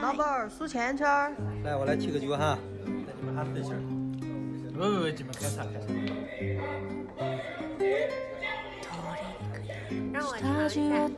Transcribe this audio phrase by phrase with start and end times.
[0.00, 1.34] 老板儿数钱钱儿。
[1.64, 2.58] 来，我来提个酒哈。
[2.84, 3.76] 那你们喊对儿。
[4.72, 5.86] 不不不，你们开啥开啥。
[10.12, 11.10] 让我尝一下。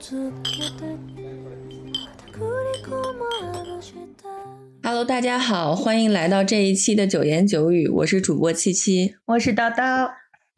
[4.83, 10.11] Hello，大家好，欢迎来到这一期的九言九语，我是主播七七，我是叨叨。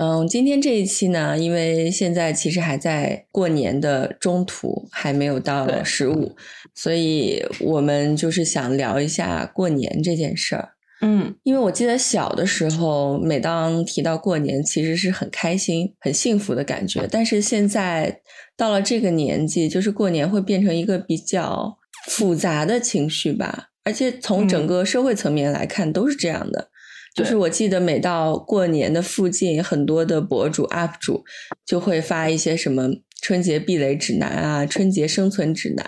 [0.03, 6.35] 嗯，今天这一期呢，因为现在其实还在过年的中途，还没有到十五，
[6.75, 10.71] 所以我们就是想聊一下过年这件事儿。
[11.03, 17.07] 嗯，因为我记得小的时候，每当提到过年，其实是很开心、很幸福的感觉。
[17.11, 18.23] 但是现在
[18.57, 23.67] 到了这个年纪，就是过年会变成一个比较复杂的情绪吧。
[23.85, 26.70] 而且从整个社会层面来看，都是这样的。
[27.15, 31.25] 就是我记得每到过年的附近，很多的博主 UP 主
[31.67, 32.89] 就会发一些什么
[33.21, 35.85] 春节避雷指南啊、春节生存指南。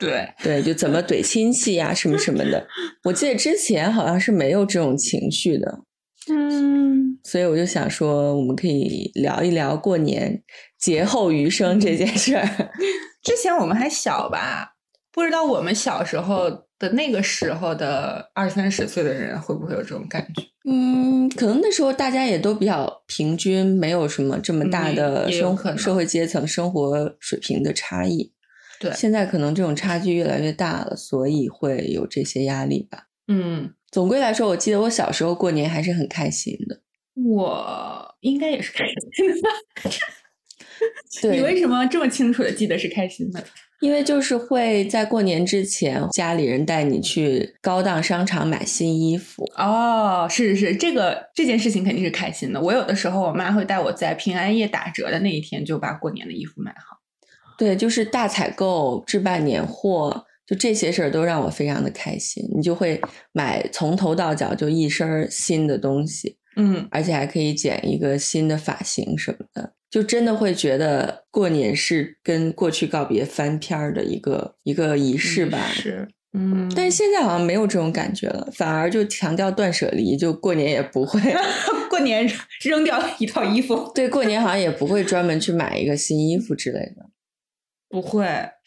[0.00, 2.66] 对对，就怎么怼亲戚呀，什么什么的。
[3.04, 5.80] 我记得之前好像是没有这种情绪的。
[6.30, 10.42] 嗯，所以我就想说，我们可以聊一聊过年
[10.80, 12.48] 劫后余生这件事儿。
[13.22, 14.72] 之前我们还小吧，
[15.12, 16.66] 不知道我们小时候。
[16.82, 20.42] 的那个时候的二三十岁的人会不会有这种感觉？
[20.68, 28.32] 嗯，可能那时候大家也都比较平均，没有什么这么大的生社会阶层、生活水平的差异。
[28.80, 33.06] 对，现在可能这种差距越来越大了，所以会有这些压力吧。
[33.28, 36.80] 嗯，总归来说，我记得我小时候过年还是很开心的。
[37.14, 41.30] 我应该也是开心的。
[41.30, 43.44] 你为什么这么清楚的记得是开心的？
[43.82, 52.60] 因为就是会在过年之前，家里人带你去高档商场买新衣服哦，是是是，这个这件事情肯定是开心的。
[52.60, 56.98] 我有的时候，我妈会带我在平安夜打折的那一天就把过年的衣服买好。
[57.58, 62.48] 对，就是大采购、置办年货，就这些事儿都让我非常的开心。
[62.54, 63.00] 你就会
[63.32, 69.72] 买从头到脚就一身新的东西，嗯，而且还可以剪一个新的发型什么的。
[69.92, 75.58] 就真的会觉得过年是跟过去告别翻篇儿的一个一个仪式吧？
[75.70, 76.72] 是，嗯。
[76.74, 81.20] 但是现在好像没有这种感觉了，反而就强调断舍离，就过年也不会
[81.90, 82.26] 过年
[82.62, 83.92] 扔掉一套衣服。
[83.94, 87.10] 对，过年好像也不会专门去买一个新衣服之类的。
[87.90, 88.24] 不会，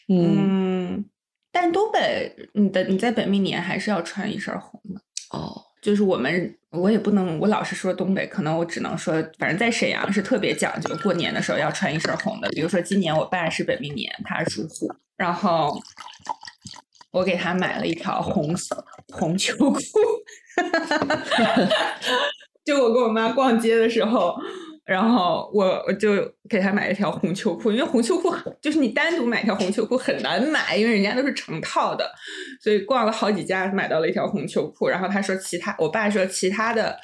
[0.08, 1.04] 嗯。
[1.50, 5.00] 但东北，你的你在本命年还是要穿一身红的
[5.36, 5.65] 哦。
[5.86, 12.48] 就是我们，我也不能，我老是说东北，可能我只能说，反正在沈阳是特别讲究，过年的时候要穿一身红的。
[12.48, 15.80] 比如说今年我爸是本命年，他是属虎，然后
[17.12, 19.80] 我给他买了一条红色红秋裤，
[22.66, 24.34] 就我跟我妈逛街的时候。
[24.86, 26.12] 然后我我就
[26.48, 28.32] 给他买了一条红秋裤，因为红秋裤
[28.62, 32.08] 就是你单独买条红秋裤很难买，因为人家都是成套的，
[32.62, 34.88] 所以逛了好几家买到了一条红秋裤。
[34.88, 36.96] 然后他说其他，我爸说其他的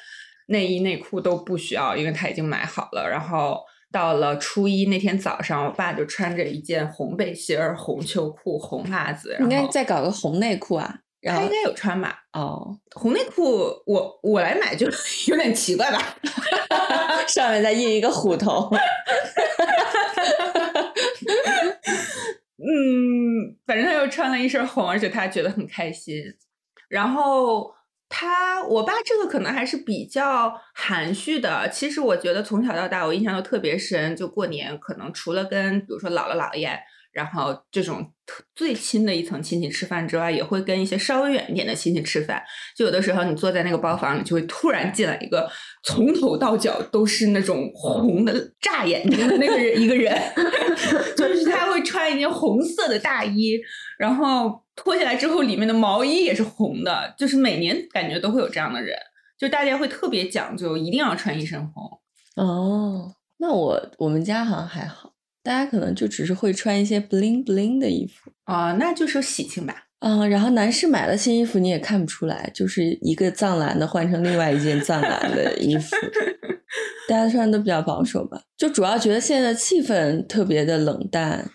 [0.47, 3.09] 内衣内裤都不需要，因为他已经买好了。
[3.10, 3.59] 然后
[3.91, 11.00] 到了初一那天早上，我爸就穿着一件红背心儿、红秋裤、红袜子，应该再搞个红内裤啊。
[11.25, 12.25] 他应该有穿吧？
[12.33, 14.87] 哦，红内裤我我来买就
[15.28, 16.16] 有点奇怪吧？
[17.28, 18.69] 上面再印一个虎头。
[22.59, 26.22] 嗯，反正他又穿了一身红，而且他觉得很开心。
[26.88, 27.72] 然后
[28.09, 31.69] 他，我爸这个可能还是比较含蓄的。
[31.71, 34.15] 其实我觉得从小到大，我印象都特别深。
[34.15, 36.78] 就过年，可能除了跟比如说姥姥姥爷。
[37.12, 38.11] 然后这种
[38.55, 42.43] 最亲的一层亲戚吃饭之外，也会跟一些稍微远一点的亲戚吃饭。
[42.77, 45.50] 就有的时候你坐在那个包房里，就会突然进来一个
[45.84, 50.19] 从头到脚都是那种红的炸眼睛的那个人，一个人，
[51.17, 53.61] 就是他会穿一件红色的大衣，
[53.99, 57.15] 然后脱下来之后里面的毛衣也是红的。
[57.19, 58.97] 就是每年感觉都会有这样的人，
[59.39, 62.00] 就大家会特别讲究，一定要穿一身红。
[62.37, 65.12] 哦，那我我们家好像还好。
[65.43, 69.89] 大家可能就只是会穿一些 bling bling 的衣服啊，那就是喜庆吧。
[69.99, 75.97] 嗯，然后男士买了新衣服，你也看不出来，就是一个藏蓝的换成另外一件藏蓝的衣服。
[77.09, 81.49] 大家穿的都比较保守吧，就主要觉得现在气氛特别的冷淡。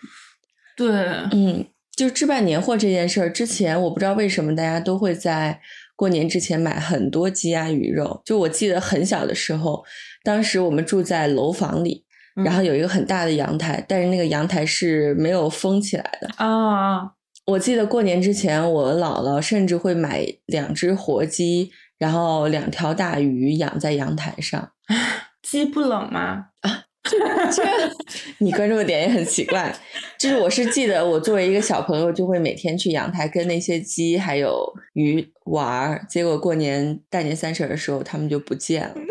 [0.76, 0.88] 对，
[1.32, 5.60] 嗯，就置办年货这件事儿，之前我不知道为什么大家都会在
[5.96, 8.22] 过年之前买很多鸡鸭鱼肉。
[8.24, 9.84] 就我记得很小的时候，
[10.22, 12.04] 当时我们住在楼房里。
[12.44, 17.12] 然后有一个很大的阳台，但是那个阳台是没有封起来的啊。
[17.46, 24.70] 我记得过年之前，我姥姥甚至会买两只活鸡，然后两条大鱼养在阳台上。
[25.42, 26.46] 鸡不冷吗？
[26.60, 26.84] 啊，
[27.50, 27.62] 这
[28.38, 29.74] 你关注的点也很奇怪，
[30.18, 38.94] 就是我是记得我作为一个小朋友，就会每天去阳台跟那些鸡还有鱼玩儿，结果过年大年三十的时候，它们就不见了。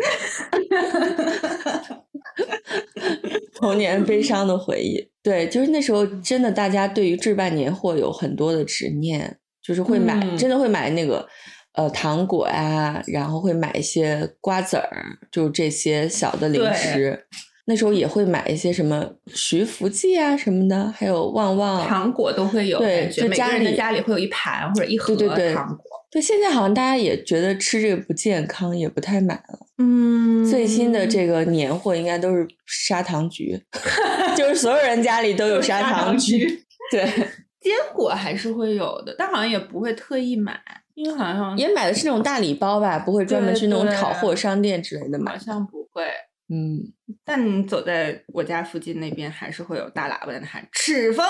[3.58, 11.26] 童年悲伤的回忆，对，就是那时候真的，大家对于置办年货有很多的执念，就是会买，嗯真的会买那个
[11.74, 17.26] 呃糖果呀、然后会买一些瓜子儿，就这些小的零食。
[17.66, 25.97] 那时候也会买一些什么徐福记啊什么的，还有旺旺糖果都会有，对就家里家里会有一盘或者一盒对对对糖果。
[26.10, 29.66] 对，现在好像大家也觉得吃这个不健康，也不太买了。
[29.76, 33.60] 嗯最新的这个年货应该都是砂糖橘，
[34.36, 36.64] 就是所有人家里都有砂糖橘。
[36.90, 37.04] 对，
[37.60, 40.58] 坚果还是会有的，但好像也不会特意买，
[40.94, 45.38] 因为好像也买的是那种大礼包吧，不会专门去那种炒货商店之类的买好。
[45.38, 46.04] 像不会。
[46.50, 46.80] 嗯，
[47.26, 51.26] 但你走在我家附近那边，还是会有大喇叭在那喊“赤峰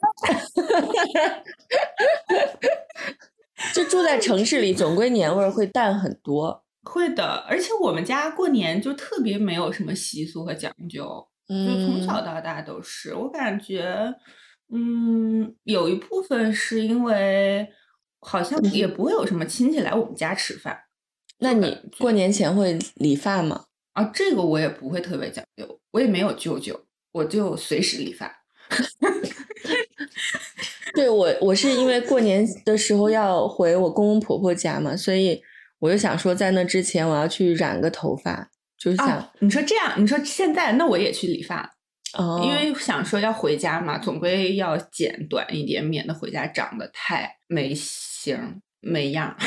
[0.00, 0.08] 大
[3.74, 6.64] 就住在城市里，总归年味儿会淡很多。
[6.82, 11.04] 会的，而且我们家过年就特别没有什么习俗和讲究，
[11.46, 13.14] 就从嗯，小到大都是。
[13.14, 14.14] 我感觉，
[14.72, 17.68] 嗯，有一部分是因为
[18.20, 20.78] 好像也不会有什么亲戚来我们家吃饭
[21.38, 23.64] 那你过年前会理发吗？
[23.92, 28.42] 啊，这个我也不会特别讲究，我也没有舅舅，我就随时理发。
[30.94, 35.40] 对我，我是因为过年的时候要回我公公婆婆家嘛，所以
[35.78, 41.74] 我就想说，在那之前我要去染个头发，就是想，啊，你说这样，你说现在那我也去理发，
[42.18, 49.36] 哦，因为想说要回家嘛，总归要剪短一点，免得回家长得太没型没样。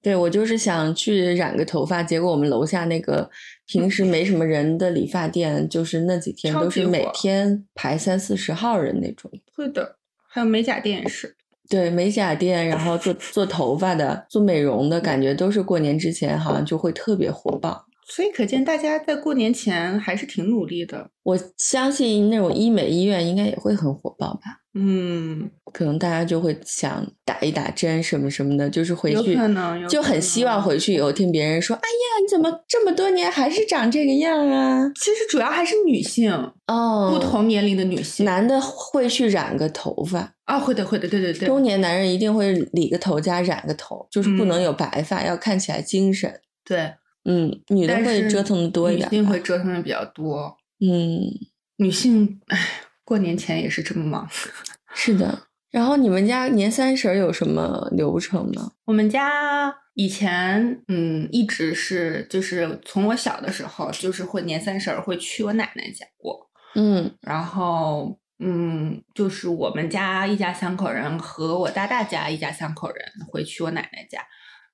[0.00, 3.28] 对我就是想去染个头发，结果我们楼下那个
[3.66, 9.30] 平时没什么人的理发店，就是那几天都是每天排三四十号人那种。
[9.52, 9.97] 会的，
[10.28, 11.34] 还有美甲店也是。
[11.68, 17.87] 对美甲店，然后做做头发的、做美容的，感觉都是过年之前好像就会特别火爆。
[18.10, 21.10] 所以可见大家在过年前还是挺努力的。
[21.22, 24.60] 我相信那种医美医院应该也会很火爆吧。
[24.80, 36.32] 嗯，可能大家就会想打一打针什么什么的，就是回有去可能有就很希望回去以后听别人说：“哎呀，你怎么这么多年还是长这个样啊其实主要还是女性，？”
[36.68, 38.24] 哦，不同年龄的女性。
[38.24, 41.48] 男的会去染个头发，啊，会的，会的，对对对。
[41.48, 46.40] 中年男人一定会理个头加染个头，就是不能嗯有白发，要看起来精神。
[46.64, 46.92] 对，
[47.28, 49.10] 嗯，女的会折腾的多一点吧。
[49.14, 50.56] 女性会折腾的比较多。
[50.80, 51.28] 嗯，
[51.76, 52.58] 女性，唉，
[53.04, 54.26] 过年前也是这么忙。
[54.94, 55.46] 是的。
[55.70, 58.72] 然后你们家年三十儿有什么流程吗？
[58.86, 74.22] 我们家以前嗯一直是就是从我小的时候就是会年三十儿会去我奶奶家过，嗯然后嗯就是我们家一家三口人和我大大家一家三口人会去我奶奶家，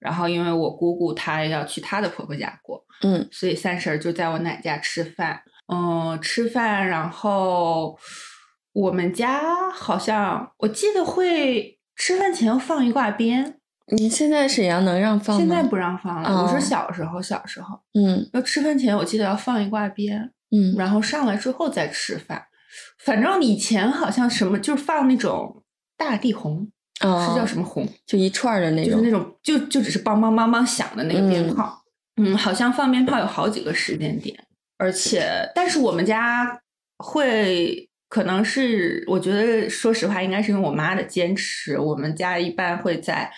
[0.04, 5.40] 然后因为我姑姑她要去她的婆婆家过，嗯所以三婶儿就在我奶家吃饭，
[5.72, 7.98] 嗯，吃饭，然后
[8.74, 13.58] 我们家好像我记得会吃饭前要放一挂鞭，
[13.96, 15.40] 你现在沈阳能让放吗？
[15.40, 16.28] 现在不让放了。
[16.28, 22.44] 我哦是小时候，小时候嗯要吃饭前，我记得要放一挂鞭，嗯然后上来之后再吃饭。
[22.98, 25.62] 反正以前好像什么就是放那种
[25.96, 26.68] 大地红，
[27.00, 27.88] 哦，是叫什么红？
[28.06, 28.92] 就一串儿的那种。
[28.92, 31.82] 就是那种就就只是梆梆梆梆响的那个鞭炮。
[32.16, 34.38] 嗯好像放鞭炮有好几个时间点，
[34.78, 36.60] 而且但是我们家
[36.98, 43.32] 会可能是我觉得说实话应该是因为我妈的坚持，我们家一般会在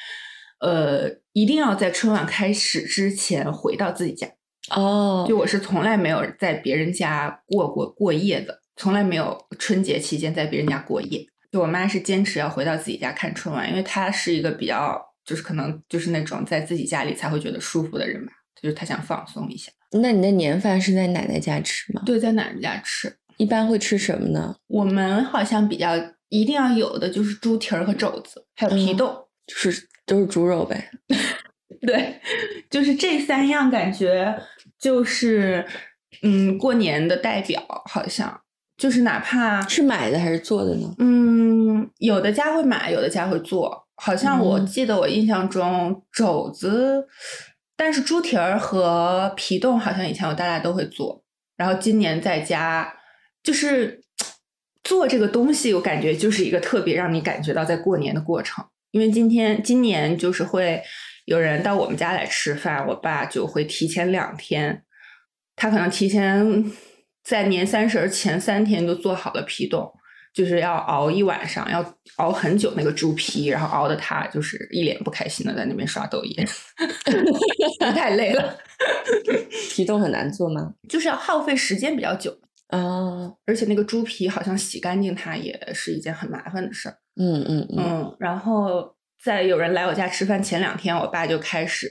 [0.60, 4.28] 呃一定要在春晚开始之前回到自己家。
[4.74, 11.26] 哦，就我是从来没有在别人家过过过夜的，从来没有春节期间在别人家过夜。
[11.56, 19.72] 就我妈是坚持要回到自己家看春晚，因为她是一个比较就是可能就是那种在自己家里才会觉得舒服的人吧，就是她想放松一下。
[19.92, 22.02] 那你的年饭是在奶奶家吃吗？
[22.04, 24.54] 对，在奶奶家吃，一般会吃什么呢？
[24.66, 25.94] 我们好像比较
[26.28, 29.24] 一定要有的就是猪蹄儿和肘子，还有皮嗯。
[29.46, 30.90] 就是都是猪肉呗。
[31.86, 32.20] 对，
[32.68, 34.38] 就是这三样，感觉
[34.78, 35.66] 就是
[36.20, 38.42] 嗯过年的代表，好像
[38.76, 40.94] 就是哪怕是买的还是做的呢？
[40.98, 43.86] 嗯，有的家会买，有的家会做。
[43.96, 47.06] 好像我嗯记得我印象中肘子，
[47.76, 51.24] 但是猪蹄儿和皮冻好像以前我大家都会做。
[51.56, 52.92] 然后今年在家
[53.42, 54.02] 就是
[54.84, 58.62] 做这个东西，我感觉就是一个特别让你感觉到在过年的过程。
[58.90, 60.82] 因为今天今年就是会
[61.24, 64.82] 有人到我们家来吃饭，我爸就会提前两天，
[65.54, 66.70] 他可能提前
[67.26, 69.92] 在年三十儿前三天就做好了皮冻，
[70.32, 71.84] 就是要熬一晚上，要
[72.16, 76.36] 熬很久那个猪皮，然后熬的他就是一脸不开心的在那边刷抖音，
[77.94, 78.56] 太累了，
[79.74, 80.72] 皮冻很难做吗？
[80.88, 82.30] 就是要耗费时间比较久，
[82.68, 86.96] 啊，而且那个猪皮好像洗干净它也是一件很麻烦的事儿。
[87.16, 91.90] 嗯嗯嗯，嗯，然后在有人来我家吃饭前两天，我爸就开始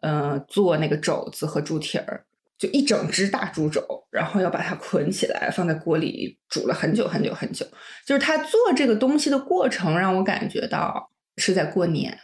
[0.00, 2.24] 嗯、呃做那个肘子和猪蹄儿，
[2.62, 7.66] 就一整只大猪肘，然后要把它捆起来，放在锅里煮了很久很久很久。
[8.06, 12.16] 就是他做这个东西的过程，让我感觉到是在过年。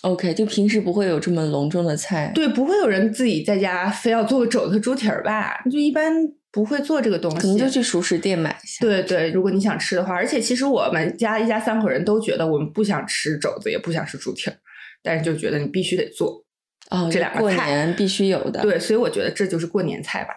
[0.00, 2.32] OK，就平时不会有这么隆重的菜。
[2.34, 5.62] 对，不会有人自己在家非要做个肘子猪蹄儿吧？
[5.70, 6.14] 就一般
[6.50, 8.78] 不会做这个东西，可能就去熟食店买一下。
[8.80, 14.56] 对对，如果你想吃的话，而且其实我们家一家三口人都觉得我们不想吃肘子，也不想吃猪蹄儿，
[15.02, 16.42] 但是就觉得你必须得做。
[16.90, 20.30] 哦，这两个过年必须有的。，对，所以我觉得这就是过年菜吧。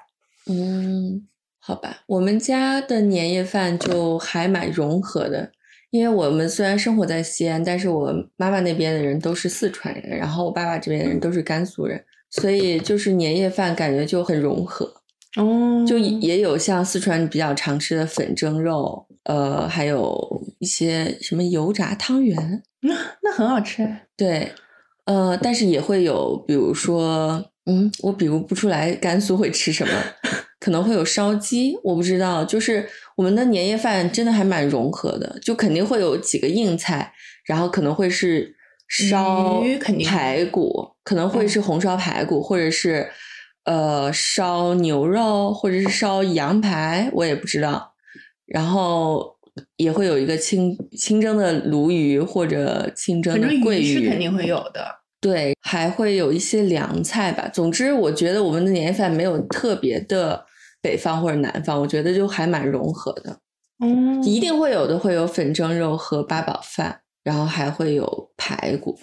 [0.47, 1.27] 嗯，
[1.59, 5.51] 好吧，我们家的年夜饭就还蛮融合的，
[5.91, 14.85] 因为我们虽然生活在西安，但是我妈妈那边的人都是四川人，然后我爸爸这边的人都是甘肃人，所以就是年夜饭感觉就很融合。
[15.37, 22.93] 哦就也有像四川比较常吃的粉蒸肉，呃，还有一些什么油炸汤圆，那
[23.23, 23.87] 那很好吃。
[24.17, 24.51] 对，
[25.11, 29.93] 呃，但是也会有，比如说，嗯，我比如不出来甘肃会吃什么，
[30.57, 32.87] 可能会有烧鸡，我不知道，就是
[33.17, 37.13] 我们的年夜饭真的还蛮融合的，就肯定会有几个硬菜，
[37.45, 38.55] 然后可能会是
[38.87, 43.09] 烧鱼肯定排骨，可能会嗯是红烧排骨，或者是
[43.65, 47.93] 呃烧牛肉，或者是烧羊排，我也不知道。
[48.45, 49.35] 然后
[49.75, 55.00] 也会有一个清清蒸的鲈鱼或者清蒸的桂鱼，鱼是肯定会有的。
[55.21, 57.47] 对，还会有一些凉菜吧。
[57.53, 60.43] 总之，我觉得我们的年夜饭没有特别的
[60.81, 63.37] 北方或者南方，我觉得就还蛮融合的。
[63.83, 68.99] 嗯一定会有的，会有粉蒸肉和八宝饭，然后还会有排骨。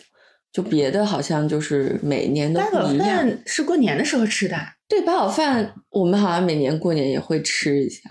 [0.51, 3.07] 就别的好像就是每年都八宝不一样。
[3.07, 4.73] 饭是过年的时候吃的啊。
[4.89, 8.03] 对，八宝饭我们好像每年过年也会吃一下，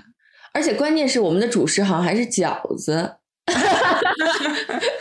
[0.53, 3.15] 而且关键是我们的主食好像还是饺子，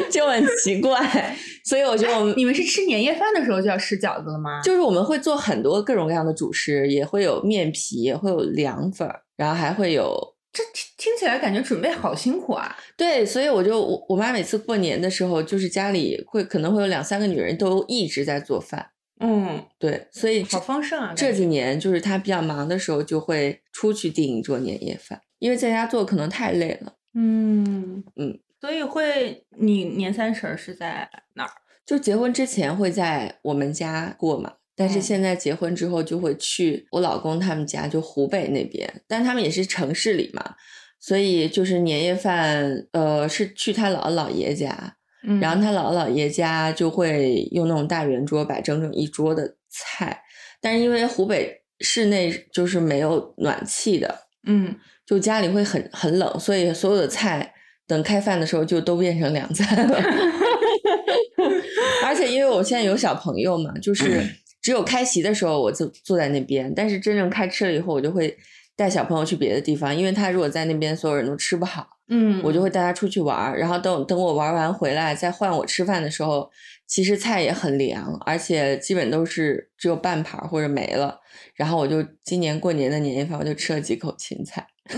[0.10, 1.36] 就很奇怪。
[1.64, 4.60] 所以我觉得我们你们是吃年夜饭的时候就要吃饺子了吗？
[4.62, 10.16] 就是我们会做很多各种各样的主食，也会有面皮，也会有凉粉儿，然后还会有
[10.50, 12.74] 这听听起来感觉准备好辛苦啊。
[12.96, 18.90] 对，所以我就我我妈每次过年的时候，就是家里会可能会有两三个女人都一直在做饭，
[19.20, 21.12] 嗯，对，所以好丰盛啊。
[21.14, 26.94] 这几年就是她比较忙的时候，就会出去订一桌年夜饭，因为在家做可能太累了。
[27.14, 31.50] 嗯嗯，所以会你年三十儿是在哪儿？
[31.86, 35.02] 就结婚之前会在我们家过嘛，但是嗯。
[35.02, 40.54] 现在结婚之后就会去我老公他们家，就湖北那边，但他们也是城市里嘛，
[41.00, 50.22] 所以就是年夜饭，呃，是去他姥姥姥爷家，嗯然后他姥姥姥爷家就会用那种大圆桌摆整整一桌的菜，
[50.60, 57.54] 但是因为湖北室内就是没有暖气的，嗯，就家里会很很冷，所以所有的菜
[57.88, 60.00] 等开饭的时候就都变成凉菜了。
[62.04, 64.22] 而且因为我现在有小朋友嘛，就是
[64.62, 68.36] 只有开席的时候我就坐在那边，但是真正开吃了以后，我就会
[68.76, 73.58] 带小朋友去别的地方，因为他如果在那边所有人都吃不好，嗯，我就会带他出去玩儿。
[73.58, 76.48] 然后等等我玩完回来再换我吃饭的时候，
[76.86, 81.20] 其实菜也很凉，而且基本都是只有半盘儿或者没了。
[81.54, 84.66] 然后我就今年过年的年夜饭，我就吃了几口芹菜。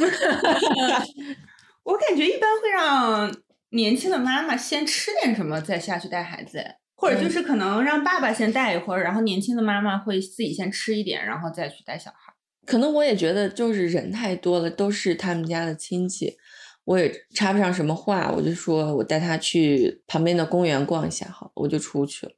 [1.85, 6.65] 我感觉一般会让年轻的妈妈先吃点什么，再下去带孩子，
[6.97, 12.35] 或者就是可能让爸爸先带一会儿，然后年轻的妈妈会自己先吃一点，然后再去带小孩。
[12.67, 16.37] 可能我也觉得就是人太多了，都是他们家的亲戚，
[16.85, 22.33] 我也插不上什么话，我就说我带他去旁边的公园逛一下好了，我就出去了。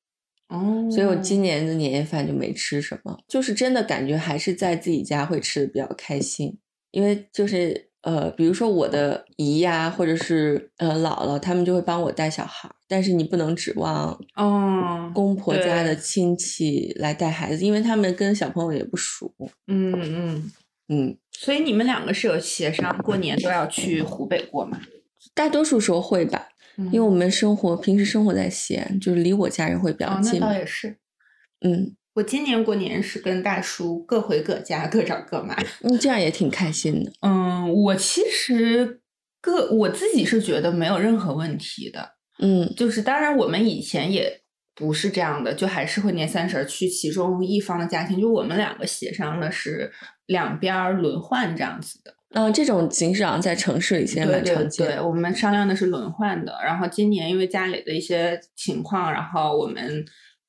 [0.48, 6.58] 哦所以我今年的年夜饭就没吃什么，就是真的感觉还是在自己家会吃的比较开心，
[6.90, 19.32] 因为就是呃，比如说我的姨呀，或者是呃姥姥，他们就会帮我带小孩儿，但是你不能指望哦，公婆家的亲戚来带孩子，因为他们跟小朋友也不熟。
[19.68, 20.52] 嗯嗯，
[20.88, 24.80] 嗯，所以你们两个是有协商过年都要去湖北过吗？
[25.34, 30.48] 大多数时候会吧，因为我们生活平时生活在西安，就是离我家人会比较哦，那近嘛。
[30.48, 30.96] 倒也是。
[31.60, 35.54] 嗯，我今年过年是跟大叔各回各家，各找各妈。
[35.82, 37.12] 嗯，这样也挺开心的。
[37.20, 39.00] 嗯，我其实
[39.40, 42.16] 个我自己是觉得没有任何问题的。
[42.38, 44.42] 嗯就是当然我们以前也
[44.74, 49.92] 不是这样的，就还是会年三十儿去其中一方的家庭，就我们两个协商的是
[50.26, 52.14] 两边儿轮换这样子的。
[52.34, 56.58] 嗯、这种形式好像在城市里现在蛮常见对，我们商量的是轮换的。
[56.64, 60.02] 然后今年因为家里的一些情况，然后我们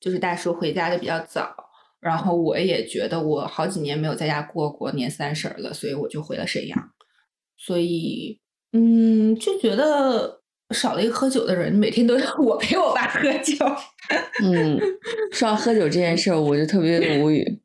[0.04, 1.56] 就是大叔回家的比较早，
[1.98, 6.78] 然后我也觉得我好几年没有在家过过年三十儿了，所以我就回了沈阳。
[7.56, 8.38] 所以，
[8.74, 10.42] 嗯，就觉得
[10.74, 13.56] 少了一个喝酒的人，每天都要 我陪我爸喝酒。
[14.44, 14.78] 嗯，
[15.32, 17.62] 说到喝酒这件事儿，我就特别的无语。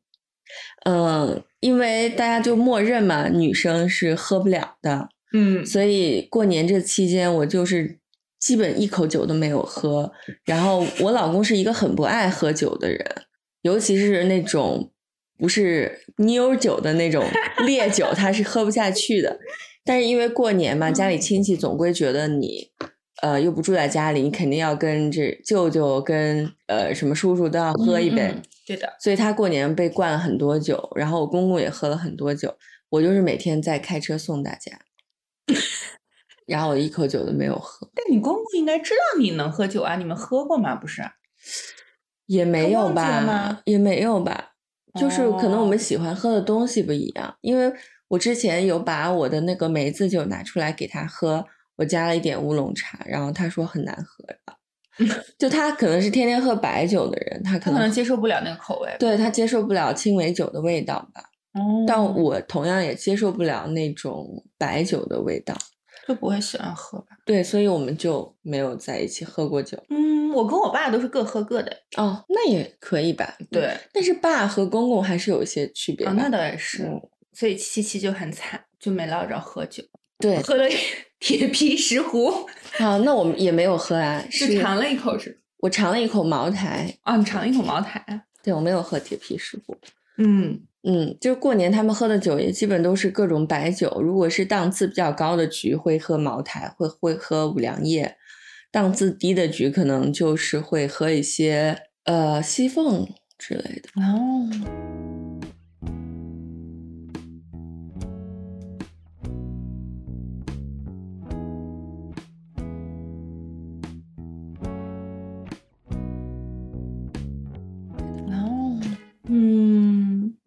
[0.86, 7.99] 嗯，因为大家就默认嘛，女生是喝不了的，嗯所以过年这期间我就是
[8.40, 10.10] 基本一口酒都没有喝。
[10.44, 13.04] 然后我老公是一个很不爱喝酒的人，
[13.62, 14.90] 尤其是那种
[15.38, 17.24] 不是妞儿酒的那种
[17.64, 19.38] 烈酒，他是喝不下去的。
[19.84, 22.70] 但是因为过年嘛，家里亲戚总归觉得你，
[23.22, 28.22] 呃，又不住在家里，你肯定要跟这舅舅跟呃什么叔叔都要喝一杯。
[28.22, 32.54] 嗯嗯对的，所以他过年被灌了很多酒，然后我公公也喝了很多酒，
[32.90, 34.78] 我就是每天在开车送大家，
[36.50, 40.74] 然后我一口酒都没有喝，但你公公应该知道你能喝酒啊，你们喝过吗？
[40.74, 41.02] 不是？
[42.26, 44.52] 也没有吧，也没有吧，
[44.98, 47.72] 就是可能我们哦喜欢喝的东西不一样，因为
[48.08, 51.44] 我之前有把我的那个梅子酒拿出来给他喝，
[51.76, 54.24] 我加了一点乌龙茶，然后他说很难喝
[55.38, 58.94] 就他可能是天天喝白酒的人，他可能他可能接受不了那个口味。
[58.98, 61.22] 对他接受不了青梅酒的味道吧。
[61.54, 65.56] 哦但我同样也接受不了那种白酒的味道，
[66.06, 67.16] 就不会喜欢喝吧？
[67.24, 69.76] 对，所以我们就没有在一起喝过酒。
[69.90, 71.76] 嗯，我跟我爸都是各喝各的。
[71.96, 73.36] 哦，那也可以吧？
[73.50, 76.06] 对，但是爸和公公还是有一些区别。
[76.10, 76.84] 那倒也是。
[76.84, 77.00] 嗯
[77.32, 79.82] 所以七七就很惨，就没捞着喝酒，
[80.18, 80.68] 对，喝 了
[81.20, 82.44] 铁皮石斛，
[82.84, 85.40] 啊，那我们也没有喝啊， 就是尝了一口是。
[85.58, 88.04] 我尝了一口茅台，啊，你尝了一口茅台。
[88.42, 89.78] 对我没有喝铁皮石斛。
[90.18, 98.14] 嗯，嗯，就过年他们喝的酒也基本都是各种白酒，如果是档次比较高的局会喝茅台，会会喝五粮液；
[98.72, 103.90] 档次低的局可能就是会喝一些呃西凤之类的。
[103.96, 105.09] 哦，哦，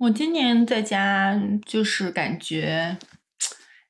[0.03, 2.97] 我今年在家就是感觉，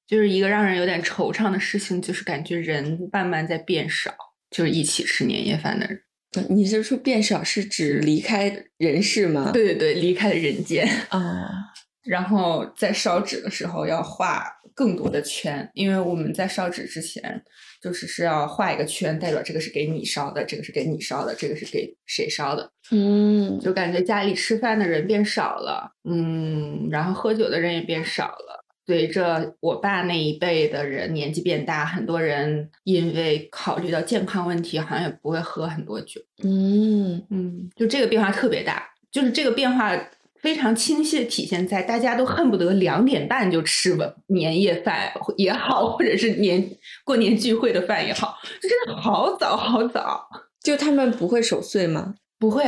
[0.06, 4.14] 就是一个让人有点惆怅的事情，就是感觉人慢慢在变少，
[4.52, 6.00] 就是一起吃年夜饭的人。
[6.36, 9.50] 呃你是说变少是指离开人世吗？
[9.52, 10.88] 对对对，离开了人间。
[11.10, 11.73] 啊，
[12.04, 17.44] 然后在烧纸的时候要画更多的圈，因为我们在烧纸之前
[17.82, 28.64] 就是是要画一个圈，代表这个是给你烧的，这个是给你烧的，这个是给谁烧的，嗯，就感觉家里吃饭的人变少了，嗯，然后喝酒的人也变少了。
[28.86, 36.20] 随着我爸那一辈的人年纪变大，很多人因为考虑到健康问题，好像也不会喝很多酒。
[36.44, 39.96] 嗯，嗯，就这个变化特别大，就是这个变化
[40.44, 46.70] 非常清晰的体现在大家都恨不得两点半就吃完年夜饭也好，或者是年
[47.06, 50.28] 过年聚会的饭也好，就真的好早好早。
[50.62, 52.16] 就他们不会守岁吗？
[52.38, 52.64] 不会，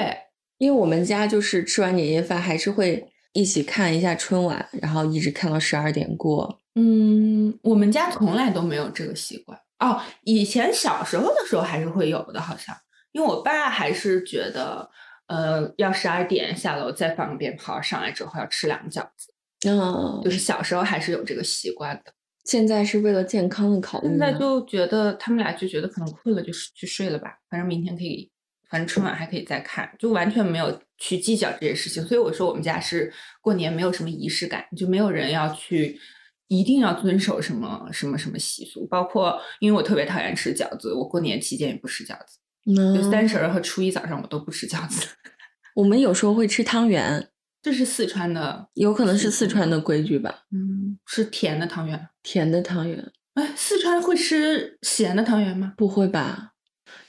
[0.58, 6.60] 因为我们家就是吃完年夜饭还是会一起看一下春晚，然后一直看到十二点过。
[6.76, 9.60] 嗯，我们家从来都没有这个习惯。
[9.80, 12.74] 哦，以前小时候的时候还是会有的，好像，
[13.12, 14.90] 因为我爸还是觉得，
[15.28, 19.34] 呃，要十二点下楼再放个鞭炮，上来之后要吃两个饺子，
[19.68, 22.14] 嗯就，是小时候还是有这个习惯的。
[22.44, 24.08] 现在是为了健康的考虑。
[24.10, 28.30] 现在就觉得他们俩就觉得可能困了，就是去睡了吧，反正明天可以，
[28.70, 32.06] 反正春晚还可以再看，就完全没有去计较这些事情。
[32.06, 33.12] 所以我说我们家是
[33.42, 36.00] 过年没有什么仪式感，就没有人要去
[36.50, 45.08] 一定要遵守什么什么什么习俗，包括因为我特别讨厌吃饺子，我过年期间也不吃饺子，就嗯三十儿和初一早上我都不吃饺子。
[45.76, 47.28] 我们有时候会吃汤圆，
[47.62, 52.08] 这是四川的，有可能是四川的规矩吧，嗯，是甜的汤圆。
[52.24, 53.12] 甜的汤圆。
[53.34, 55.74] 哎，四川会吃咸的汤圆吗？
[55.76, 56.54] 不会吧？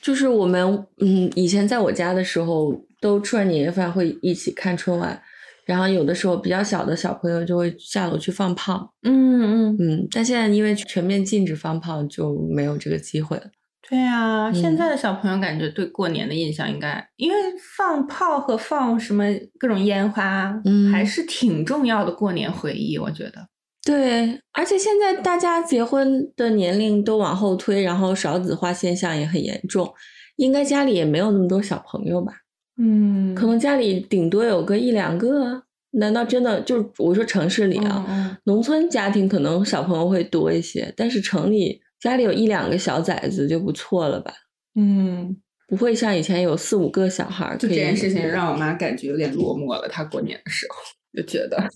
[0.03, 5.23] 就是我们嗯，以前在我家的时候，都吃完年夜饭会一起看春晚，
[5.65, 13.45] 然后有的时候比较小的小朋友就会下楼去放炮，嗯嗯，嗯，但现在因为全面禁止放炮，就没有这个机会了。
[13.89, 17.37] 对啊，现嗯在的小朋友感觉对过年的印象应该，因为
[17.77, 19.25] 放炮和放什么
[19.59, 22.99] 各种烟花，嗯还是挺重要的过年回忆。
[22.99, 23.47] 我觉得，
[23.85, 29.93] 对，而且现在大家结婚的年龄都往后推，然后少子化现象也很严重。
[30.37, 32.33] 应该家里也没有那么多小朋友吧？
[32.79, 35.63] 嗯可能家里顶多有个一两个。
[35.93, 44.33] 难道真的就是我说城市里啊，嗯农村家庭可能小朋友会多一些，但是城里家里有一两个小崽子就不错了吧？
[44.77, 47.59] 嗯，不会像以前有四五个小孩儿。
[47.59, 49.89] 就这件事情让我妈感觉有点落寞了。
[49.89, 50.77] 她过年的时候
[51.13, 51.69] 就觉得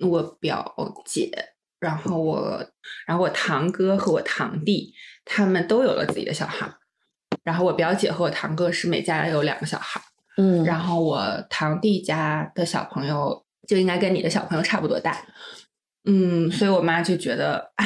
[0.00, 1.30] 我表姐，
[1.78, 2.66] 然后我，
[3.06, 4.92] 然后我堂哥和我堂弟
[5.24, 6.74] 他们都有了自己的小孩儿，
[7.44, 10.04] 然后我表姐和我堂哥是每家有两个小孩儿，
[10.42, 15.24] 嗯，然后我堂弟家的小朋友就应该跟你的小朋友差不多大，
[16.06, 17.84] 嗯，所以我妈就觉得啊，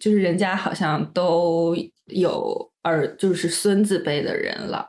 [0.00, 4.88] 就是人家好像都有儿，就是孙子辈的人了，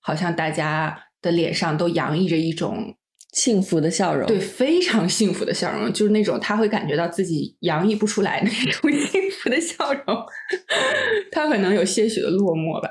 [0.00, 2.96] 好像大家的脸上都洋溢着一种
[3.32, 4.26] 幸福的笑容。
[4.26, 10.26] 对非常幸福的笑容，就是那种他会感觉到自己洋溢不出来那种 幸福的笑容，
[11.30, 12.90] 他可能有些许的落寞吧。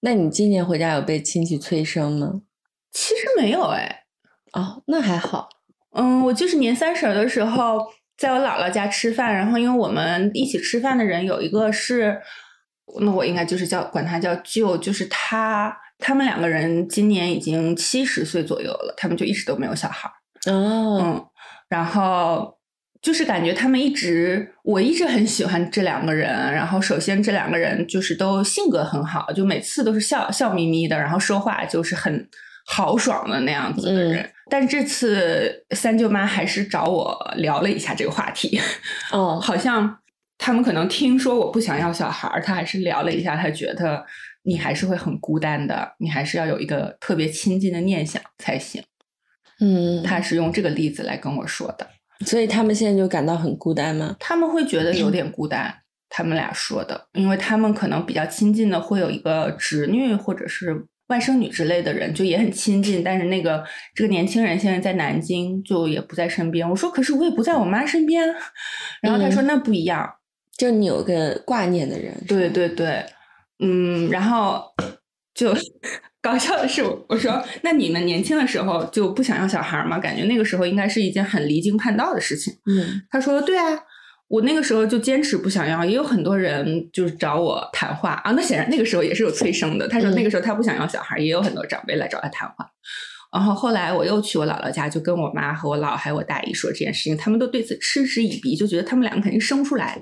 [0.00, 2.40] 那你今年回家有被亲戚催生吗？
[2.90, 4.04] 其实没有哎，
[4.54, 5.48] 哦，那还好。
[5.92, 7.78] 嗯，我就是年三十儿的时候，
[8.20, 12.20] 在我姥姥家吃饭，然后因为我们一起吃饭的人有一个是，
[13.00, 21.26] 那我应该就是叫管他叫舅，就是他，他们两个人今年已经七十岁左右了，他们就一直都没有小孩儿，哦，嗯，
[21.70, 22.58] 然后
[23.00, 32.28] 就是感觉他们一直，我一直很喜欢这两个人，然后首先这两个人就是都性格很好，就每次都是笑笑眯眯的，然后说话就是很
[32.66, 34.30] 豪爽的那样子的人。
[34.48, 38.60] 但这次三舅妈还是找我聊了一下这个话题，
[39.12, 39.98] 哦， 好像
[40.38, 44.04] 他们可能听说我不想要小孩儿，他还是聊了一下，他觉得
[44.42, 48.82] 你还是会很孤单的，你还是要有一个特别亲近的念想才行。
[49.60, 51.86] 嗯，他是用这个例子来跟我说的。
[52.26, 54.16] 所以他们现在就感到很孤单吗？
[54.18, 55.72] 他们会觉得有点孤单，
[56.08, 63.04] 他们俩说的，因为他们可能比较亲近的会有一个侄女或者是外甥女之类的人，就也很亲近。
[63.04, 63.62] 但是那个
[63.94, 66.66] 这个年轻人现在在南京，就也不在身边。
[66.68, 68.36] 我说，可是我也不在我妈身边啊。
[69.02, 70.08] 然后他说，那不一样。
[70.56, 72.14] 就你有个挂念的人。
[72.28, 73.04] 对对对，
[73.58, 74.62] 嗯，然后
[75.34, 75.52] 就
[76.22, 79.98] 搞笑的是，我我说，那你们年轻的时候就不想要小孩吗？
[79.98, 82.52] 感觉那个时候应该是一件很离经叛道的事情。
[82.66, 83.64] 嗯他说：“对啊，
[84.30, 88.30] 我那个时候就坚持不想要，也有很多人就是找我谈话啊。
[88.30, 89.88] 那显然那个时候也是有催生的。
[89.88, 92.70] 他说嗯那个时候他不想要小孩，也有很多长辈来找他谈话。
[93.32, 100.00] 然后后来我又去我姥姥家，就跟我妈和我姥还有我大姨说这件事情，他们都对此嗤之以鼻，就觉得他们两个肯定生不出来。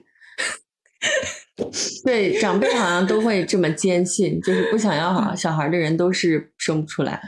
[2.05, 7.19] 对，长辈好像都会这么坚信，就是不想要好小孩的人都是生不出来。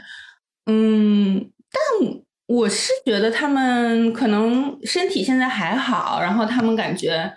[0.67, 1.81] 嗯，但
[2.53, 7.31] 我是觉得他们可能身体现在还好，然后他们感觉。”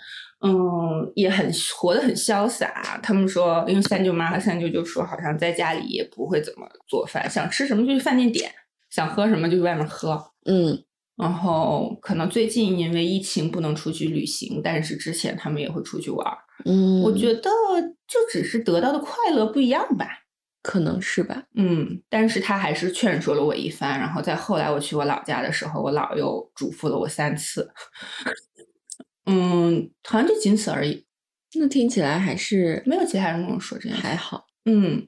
[0.46, 3.00] 嗯，也很活得很潇洒。
[3.02, 8.52] 他们说，因为三舅妈和三舅舅说，好像在家里也不会怎么做饭，想吃什么就去饭店点，
[8.90, 10.22] 想喝什么就去外面喝。
[10.44, 10.78] 嗯，
[11.16, 16.26] 然后可能最近因为疫情不能出去旅行，但是之前他们也会出去玩。
[16.66, 17.48] 嗯，我觉得
[18.06, 20.06] 就只是得到的快乐不一样吧。
[20.64, 21.44] 可能是吧。
[21.56, 24.00] 嗯，但是他还是劝说了我一番。
[24.00, 27.70] 然后在后来我去我老家的时候，我姥又嘱咐了我三次。
[29.26, 31.04] 嗯，好像就仅此而已。
[31.56, 33.98] 那听起来还是没有其他人跟我说这样。
[33.98, 34.46] 还好。
[34.64, 35.06] 嗯，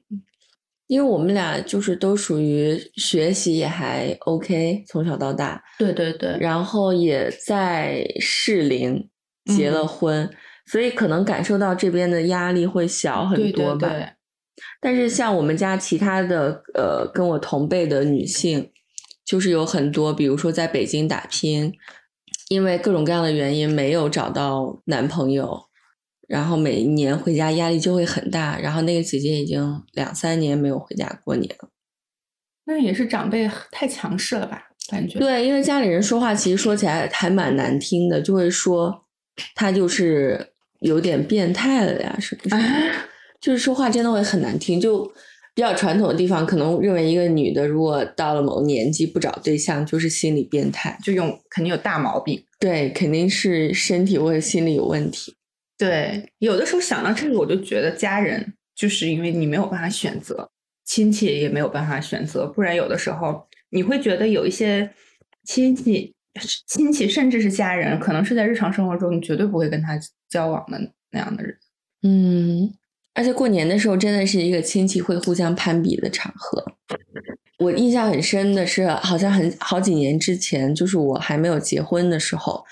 [0.85, 9.09] 因为我们俩就是都属于学习也还 OK，从小到大，对对对，然后也在适龄
[9.45, 10.29] 结了婚，
[10.67, 13.89] 所以可能感受到这边的压力会小很多吧。
[13.89, 14.09] 对对
[14.79, 18.71] 但是像我们家其他的呃跟我同辈的女性，
[19.25, 21.73] 就是有很多，比如说在北京打拼，
[22.49, 25.65] 因为各种各样的原因没有找到男朋友，
[26.27, 28.59] 然后每一年回家压力就会很大。
[28.59, 31.69] 然后那个姐姐已经两三年没有回家过年了。
[32.65, 34.69] 那也是长辈太强势了吧？
[34.89, 35.19] 感觉。
[35.19, 39.05] 对，因为家里人说话其实说起来还蛮难听的，就会说
[39.55, 42.55] 他就是有点变态了呀，是不是？
[43.47, 45.05] 就是说话真的会很难听，就
[45.55, 50.99] 比较传统的地方，可能认为一个女的如果到了某个年纪不找对象，就是心理变态。
[51.01, 52.43] 就有肯定有大毛病。
[52.59, 55.33] 对，肯定是身体或者心理有问题。
[55.77, 60.49] 对，有的时候想到这个，我就觉得家人就是因为你没有办法选择，
[60.83, 64.89] 亲戚也没有办法选择，不然有的时候你会觉得有一些
[65.45, 66.13] 亲戚、
[66.67, 69.97] 亲戚甚至是家人，可能是在日常生活中你绝对不会跟他
[70.29, 71.57] 交往的那样的人。
[72.03, 72.73] 嗯，
[73.17, 76.63] 而且过年的时候真的是一个亲戚会互相攀比的场合。
[77.57, 82.63] 我印象很深的是，好像很好几年之前，就是我还没有结婚的时候，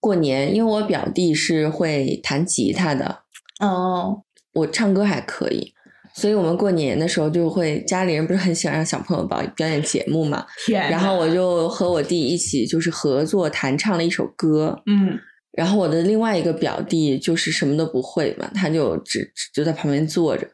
[0.00, 3.20] 过年，因为我表弟是会弹吉他的，
[3.60, 5.72] 哦，我唱歌还可以，
[6.12, 10.44] 所以我们过年的时候就会家里人不是很喜欢让小朋友表表演节目嘛，
[10.90, 15.16] 然后我就和我弟一起就是合作弹唱了一首歌，嗯
[15.52, 20.48] 然后我的另外一个表弟就是什么都不会嘛，他就只就在旁边坐着，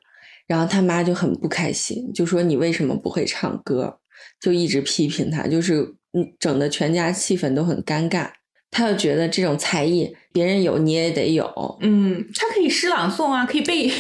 [0.46, 3.98] 然后他妈就很不开心，就说你为什么不会唱歌，
[4.40, 5.80] 就一直批评他，就是
[6.12, 8.30] 嗯整的全家气氛都很尴尬。
[8.70, 11.46] 他就觉得这种才艺别人有你也得有，
[11.80, 13.90] 嗯，他可以诗朗诵啊，可以背。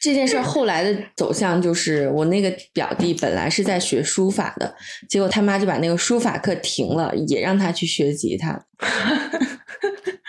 [0.00, 4.74] 这件事儿后来的走向就是，我那个表弟本来是在学书法的，
[5.08, 8.60] 结果他妈就把那个书法课停了，也让他去学吉他。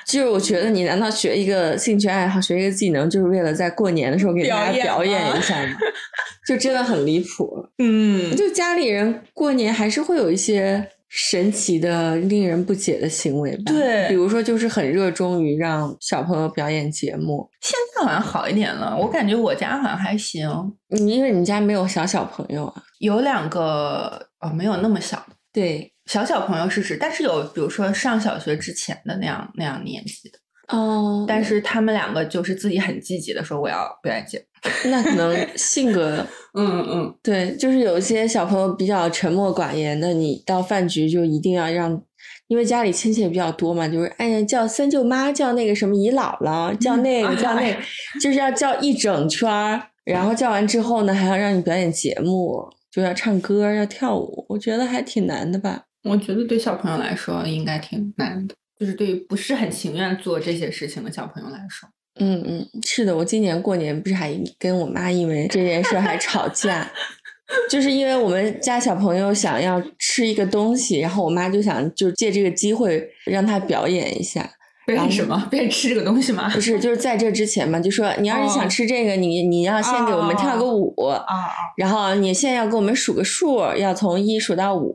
[0.10, 5.78] 就是我觉得，你难道学一个兴趣爱好、学一个技能，就是为了在过年的时候给大家表演一下吗？
[6.48, 7.64] 就真的很离谱。
[7.78, 13.72] 嗯就家里人过年还是会有一些神奇的、令人不解的行为吧。
[13.72, 17.48] 对比如说就是很热衷于让小朋友表演节目。
[17.62, 20.50] 现在好像好一点了，我感觉我家好像还行，
[20.88, 22.82] 你，因为你家没有小小朋友啊。
[22.98, 30.40] 有两个哦，没有那么小，对，小小朋友是指，但是有比如说上小学之前的那样那样年纪的，
[30.76, 34.46] 哦但是他们两个就是自己很积极的说我要表演节目。
[34.90, 36.26] 那可能性格
[36.58, 42.02] 嗯嗯，对，就是有一些小朋友比较沉默寡言的，你到饭局就一定要让，
[42.48, 47.80] 因为家里亲戚也比较多嘛，就是哎呀叫三舅妈，叫那个什么姨姥姥，叫那 个、叫那个，
[48.20, 55.84] 就是要叫一整圈儿，然后叫完之后呢，还要让你表演节目，就要唱歌要跳舞，我觉得还挺难的吧。
[56.04, 61.90] 我觉得对小朋友来说应该挺难的，就是对于不是很情愿做这些事情的小朋友来说。
[62.22, 66.90] 嗯嗯，是的，我今年过年不是还跟我妈因为这件事儿还吵架，
[67.70, 74.50] 就是因为我们家小朋友想要吃一个东西，然后我妈就想就借这个机会让他表演一下，
[74.86, 75.48] 表演什么？
[75.50, 76.50] 表演吃这个东西吗？
[76.54, 81.48] 不是就是在这之前嘛，就说你要是哦想吃这个，你你要先给我们跳个舞，啊啊！
[81.78, 84.94] 然后你现在要给我们数个数，要从一数到五，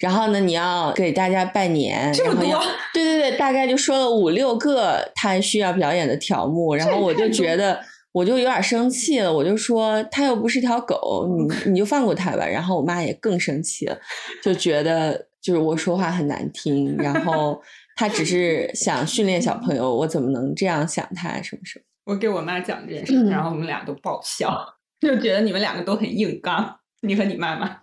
[0.00, 2.60] 然后呢你要给大家拜年，这么多
[2.92, 7.78] 对对对，大概就说了五六个他需要表演的条目，然后我就觉得
[8.12, 12.46] 我就有点生气了，我就说他又不是条狗，你你就放过他吧。
[12.46, 13.98] 然后我妈也更生气了，
[14.42, 17.60] 就觉得就是我说话很难听，然后
[17.94, 21.84] 他只是想训练小朋友，我怎么能这样想他什么什么？
[22.06, 24.66] 我给我妈讲这件事， 然后我们俩都爆笑，
[24.98, 27.76] 就觉得你们两个都很硬刚，你和你妈妈。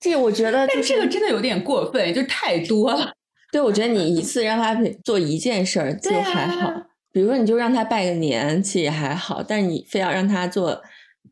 [0.00, 3.12] 这我觉得就是但这个真的有点过分，就太多了。
[3.50, 10.82] 对，我觉得你一次让他做一件事儿就还好，啊比如说你就让他拜个年，其实也还好，但是你非要让他做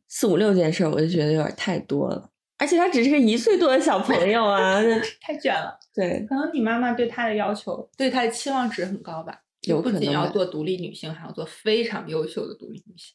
[0.09, 2.31] 四五六件事儿，我就觉得有点太多了。
[2.59, 4.81] 而且他只是个一岁多的小朋友啊，
[5.21, 5.79] 太卷了。
[5.95, 9.43] 对，可能你妈妈对他的要求，对他的期望值很高吧？
[9.69, 13.15] 有可不仅能要做独立女性，还要做非常优秀的独立女性，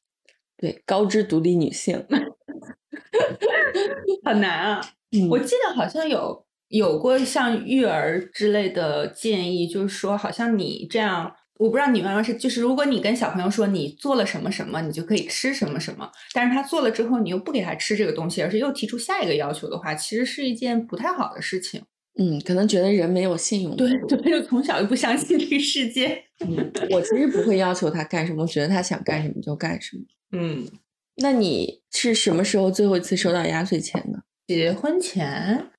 [0.57, 2.05] 对，高知独立女性，
[4.23, 4.81] 很难啊。
[5.11, 21.81] 嗯我记得好像有有过像育儿之类的建议，就是说好像你这样，我不知道你妈妈是就是如果你跟小朋友说你做了什么什么，你就可以吃什么什么，但是他做了之后，你又不给他吃这个东西，而是又提出下一个要求的话，其实是一件不太好的事情。
[22.19, 23.75] 嗯，可能觉得人没有信用。
[23.75, 26.23] 对，对，就从小就不相信这个世界。
[26.45, 30.03] 嗯，我其实不会要求他干什么，我觉得他想干什么就干什么。
[30.33, 30.65] 嗯，
[31.17, 34.19] 那你是什么时候最后一次收到压岁钱呢？
[34.55, 35.25] 结婚前，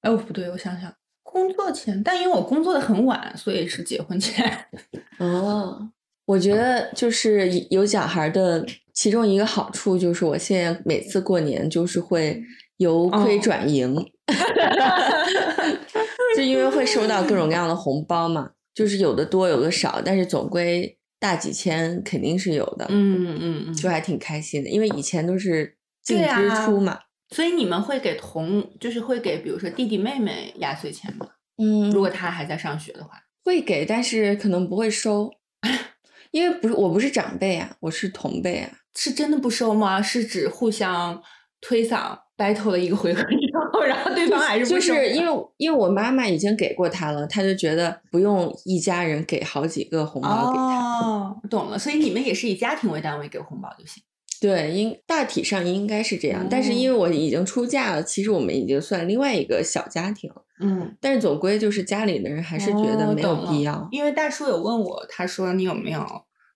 [0.00, 4.66] 哎，哦不对，我想想，工作前，但因为我工作的很晚，所以是结婚前。
[5.18, 5.90] 哦，
[6.26, 12.42] 我觉得就是有小孩的其中一个好处就是，我现在每次过年就是会
[12.78, 13.94] 由亏哦转盈，
[16.36, 26.98] 就因为会收到各种各样的红包嘛，就是有的多有的少，但是总归大几千肯定是有的，嗯嗯嗯就还挺开心的，因为以前都是净支啊出嘛。
[27.32, 31.26] 所以你们会给同，就是会给，比如说弟弟妹妹压岁钱吗？
[31.56, 33.10] 嗯，如果他还在上学的话，
[33.44, 35.30] 会给，但是可能不会收，
[36.30, 38.70] 因为不是我不是长辈啊，我是同辈啊。
[38.94, 40.00] 是真的不收吗？
[40.02, 41.22] 是指互相
[41.60, 43.36] 推搡 battle 了一个回合之
[43.72, 51.00] 后，然后对方还是不收就收是因为因为我妈妈已经给过他了，他就觉得不用一家人给好几个红包给他。
[51.00, 51.78] 哦，懂了。
[51.78, 54.02] 所以你们也是以家庭为单位给红包就行。
[54.42, 56.44] 对，应大体上应该是这样。
[56.50, 60.44] 但是因为我已经出嫁了，其实我们已经算另外一个小家庭了。
[60.58, 63.86] 嗯，但是总归就是家里的人还是觉得没有必要。
[63.92, 66.04] 因为大叔有问我，他说你有没有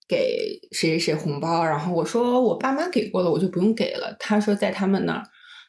[0.08, 1.64] 给谁谁谁红包？
[1.64, 4.16] 然后我说我爸妈给过了，我就不用给了。
[4.18, 5.22] 他说在他们那儿，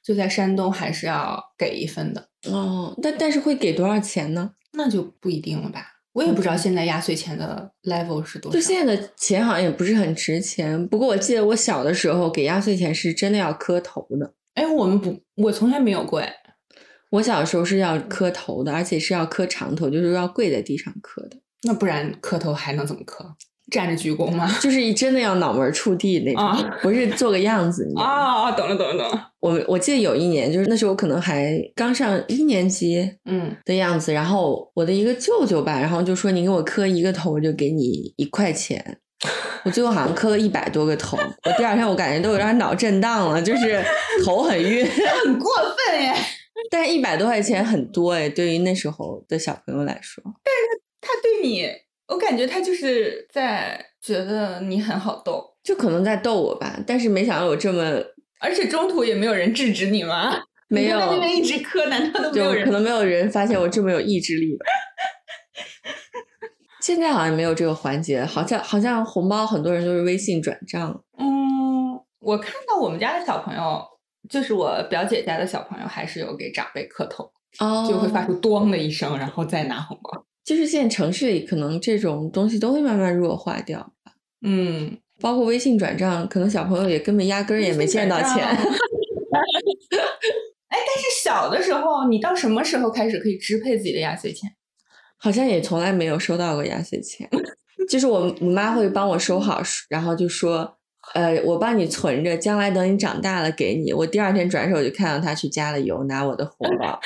[0.04, 4.54] 就在山东还是要给一份的，哦，但但是会给多少钱呢？
[4.74, 5.97] 那就不一定了吧。
[6.18, 8.58] 我也不知道现在压岁钱的 level 是多少。
[8.58, 14.34] 就现在的钱好像也不是很值钱，不过我记得我小的时候给压岁钱是真的要磕头的。
[14.56, 16.34] 哎，我们不，我从来没有过哎。
[17.12, 21.38] 我小的时候是要磕头的，而且是要磕长头，就是要跪在地上磕的。
[21.62, 23.36] 那不然磕头还能怎么磕？
[23.72, 24.50] 站着鞠躬吗？
[24.62, 27.86] 就是真的要脑门触地那种，不是做个样子。
[27.96, 29.32] 啊，懂了，懂了，懂了。
[29.40, 34.14] 我我记得有一年，就是那时候我可能还刚上一年级，嗯的样子。
[34.14, 39.00] 然后我的一个舅舅吧，然后就说：“你给我磕一个头，我就给你一块钱。”
[39.66, 41.18] 我最后好像磕了一百多个头。
[41.18, 43.84] 我第二天我感觉都有点脑震荡了，就是
[44.24, 44.86] 头很晕，
[45.26, 45.50] 很过
[45.90, 46.14] 分耶。
[46.72, 50.24] 但是一百多块钱很多哎，对于那时候的小朋友来说。
[50.44, 51.66] 但是他他对你。
[52.08, 56.80] 我感觉他就是在觉得你很好逗，就可能在逗我吧。
[56.88, 57.84] 但是没想到有这么，
[58.40, 60.42] 而且中途也没有人制止你吗？
[60.70, 62.66] 没有，在那边一直磕，难道都没有人？
[62.66, 64.66] 可能没有人发现我这么有意志力吧。
[66.82, 71.04] 现在好像没有这个环节，好像好像红包很多人都是微信转账。
[71.18, 71.26] 嗯，
[72.20, 73.82] 我看到我们家的小朋友，
[74.30, 80.26] 就是我表姐家的小朋友，还是有给长辈磕头，哦，就会发出“咚”的一声，然后再拿红包。
[80.48, 84.14] 就是现在城市里可能这种东西都会慢慢弱化掉吧，
[84.46, 88.32] 嗯，包括微信转账，可能小朋友也根本压根儿也没见到钱。
[88.48, 88.56] 哎，
[90.70, 94.50] 但是小的时候，你到什么时候开始可以支配自己的压岁钱？
[95.18, 97.30] 好像也从来没有收到过压岁钱，
[97.90, 100.78] 就是我我妈会帮我收好，然后就说，
[101.14, 103.92] 呃，我帮你存着，将来等你长大了给你。
[103.92, 106.98] 我第二天转手就看到她去加了油，拿我的红包。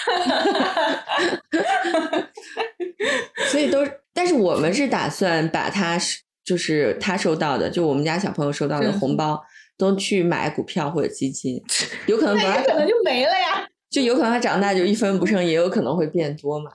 [3.52, 6.00] 所以都，但是我们是打算把他
[6.44, 9.42] 就是他收到的，就我们家小朋友收到的红包，
[9.78, 11.62] 都去买股票或者基金，
[12.08, 16.72] 有可能等他可能就没了呀， 就有可能他长大就一分不剩，也有可能会变多嘛。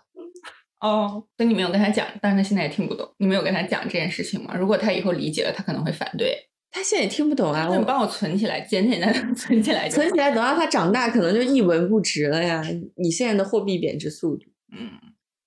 [0.80, 4.54] 哦，所以你没有跟他讲，但是他现在也听不懂，你没有跟他讲这件事情吗？
[4.56, 6.36] 如果他以后理解了，他可能会反对。
[6.70, 12.62] 他现在也听不懂啊，你帮我存起来，简简单单存起来，存起来，等到他长大，可能就一文不值了呀。
[12.96, 14.90] 你现在的货币贬值速度，嗯。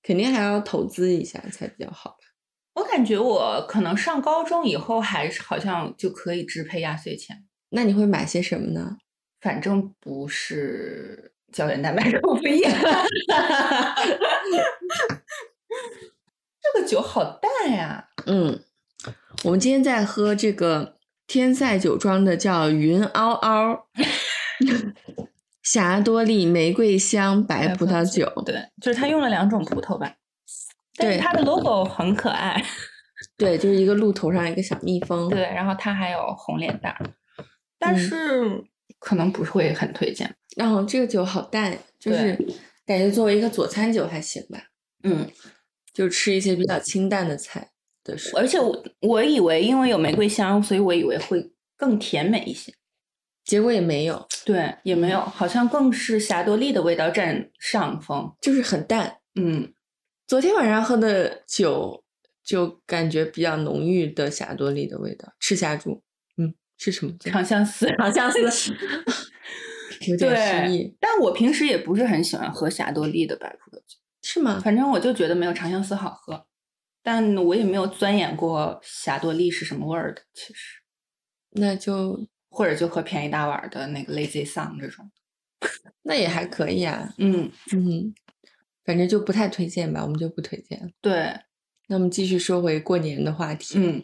[0.09, 2.17] 肯定还要投资一下才比较好吧。
[2.73, 7.45] 我感觉我可能上高中以后还是好像就可以支配压岁钱。
[7.69, 8.97] 那你会买些什么呢？
[9.39, 12.67] 反正不是胶原蛋白口服液。
[16.59, 18.07] 这个酒好淡呀。
[18.25, 18.63] 嗯，
[19.43, 23.85] 我们今天在喝这个天赛酒庄的叫云嗷嗷。
[25.71, 30.15] 霞多丽玫瑰香白葡萄酒，对，就是它用了两种葡萄吧。
[30.95, 32.59] 但是它的 logo 很可爱。
[33.37, 35.29] 对，就是一个鹿头上一个小蜜蜂。
[35.29, 36.95] 对，然后它还有红脸蛋，
[37.77, 38.63] 但是
[38.97, 40.35] 可能不会很推荐。
[40.57, 42.35] 然后这个酒好淡，就是
[42.87, 44.59] 感觉作为一个佐餐酒还行吧。
[45.03, 45.29] 嗯，
[45.93, 47.69] 就吃一些比较清淡的菜
[48.03, 48.39] 的时候。
[48.41, 52.73] 而且我我以为因为有玫瑰香，所以我以为会更甜美一些。
[53.45, 59.19] 结果也没有，对，也没有，好像更是霞多丽的味道占上风，就是很淡。
[59.35, 59.73] 嗯，
[60.27, 62.03] 昨天晚上喝的酒
[62.43, 66.03] 就感觉比较浓郁的霞多丽的味道，赤霞珠，
[66.37, 67.13] 嗯，是什么？
[67.19, 68.39] 长相思，长相思，
[70.07, 70.95] 有点诗意。
[70.99, 74.59] 但我平时也不是很喜欢喝霞多丽的白葡萄酒，是吗？
[74.63, 76.45] 反正我就觉得没有长相思好喝，
[77.01, 80.81] 但我也没有钻研过霞多丽是什么味儿的，其实，
[81.51, 82.27] 那就。
[82.49, 85.09] 或者就喝便宜大碗的那个 Lazy Sun 这种，
[86.03, 87.13] 那也还可以啊。
[87.17, 88.13] 嗯嗯，
[88.83, 90.91] 反正就不太推荐吧，我们就不推荐。
[90.99, 91.33] 对，
[91.87, 93.75] 那我们继续说回过年的话题。
[93.77, 94.03] 嗯，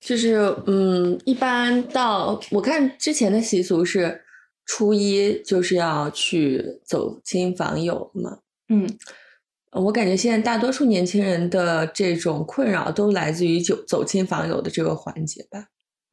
[0.00, 0.36] 就是
[0.66, 4.24] 嗯，一般到我看之前的习俗是
[4.66, 8.40] 初一就是要去走亲访友嘛。
[8.68, 8.88] 嗯，
[9.72, 15.68] 我感觉现在大多数年轻人的这种困扰都来自于走走亲访友的这个环节吧。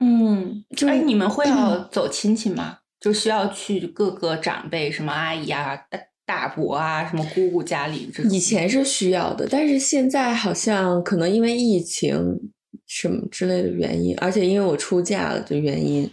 [0.07, 2.77] 嗯，哎，你们会要 走亲戚吗？
[2.99, 8.11] 就需要去各个长辈，什么阿姨啊、大大伯啊、什么姑姑家里。
[8.29, 12.39] 以前是需要的，但是现在好像可能因为疫情
[12.85, 16.07] 什么之类的原因，而且因为我出嫁了的原因，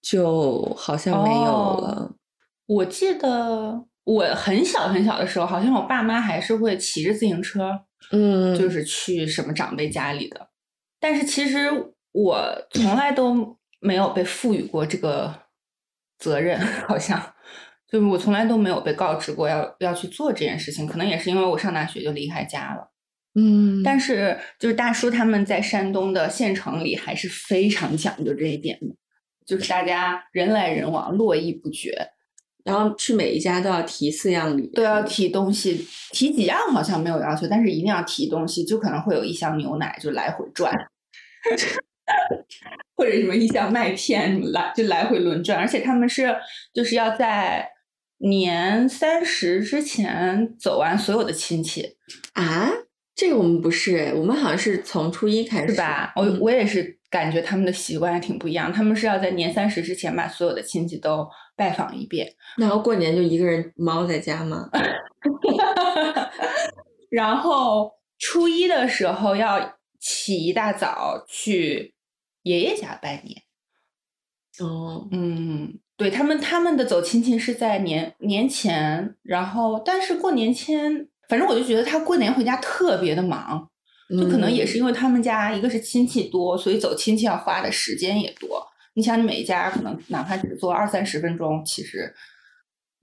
[0.00, 2.14] 就好像没有了。
[2.66, 7.78] 我记得我很小很小的时候，好像我爸妈还是会骑着自行车，
[8.10, 10.48] 嗯，就是去什么长辈家里的。
[10.98, 11.92] 但是其实。
[12.12, 15.34] 我从来都没有被赋予过这个
[16.18, 17.20] 责任， 好像
[17.90, 20.86] 就是我从来都没有被告知过要要去做这件事情。
[20.86, 22.90] 可能也是因为我上大学就离开家了，
[23.34, 23.82] 嗯。
[23.82, 28.86] 但是就是大叔他们在山东的县城里还是非常讲究这一点的，
[29.46, 32.08] 就是大家人来人往，络绎不绝。
[32.64, 40.70] 然后去每一家都要提四样礼，都要提东西，提几样好像没有要求，但是一定要提东西，就可能会有一箱牛奶就来回转，
[42.96, 46.34] 或者什么一箱麦片来就来回轮转，而且他们是
[46.72, 47.68] 就是要在
[48.18, 51.96] 年三十之前走完所有的亲戚，
[52.34, 52.70] 啊。
[53.14, 56.12] 这个我们不是哎，我们好像是从初一开始是吧？
[56.14, 64.70] 我嗯我也是感觉他们的习惯还挺不一样，他们是要在年三十之前把所有的亲戚都拜访一遍，然后过年就一个人猫在家吗？
[67.10, 71.92] 然后初一的时候要起一大早去
[72.48, 73.42] 爷爷家拜年。
[74.60, 83.70] 哦，嗯，对他们他们的走亲戚是在年年前，然后但是过年前，反正我就觉得他过年回家特别的忙，
[84.10, 88.66] 就可能也嗯是因为他们家一个是亲戚多，所以走亲戚要花的时间也多。
[88.94, 92.12] 你想，你每一家可能哪怕只做二三十分钟，其实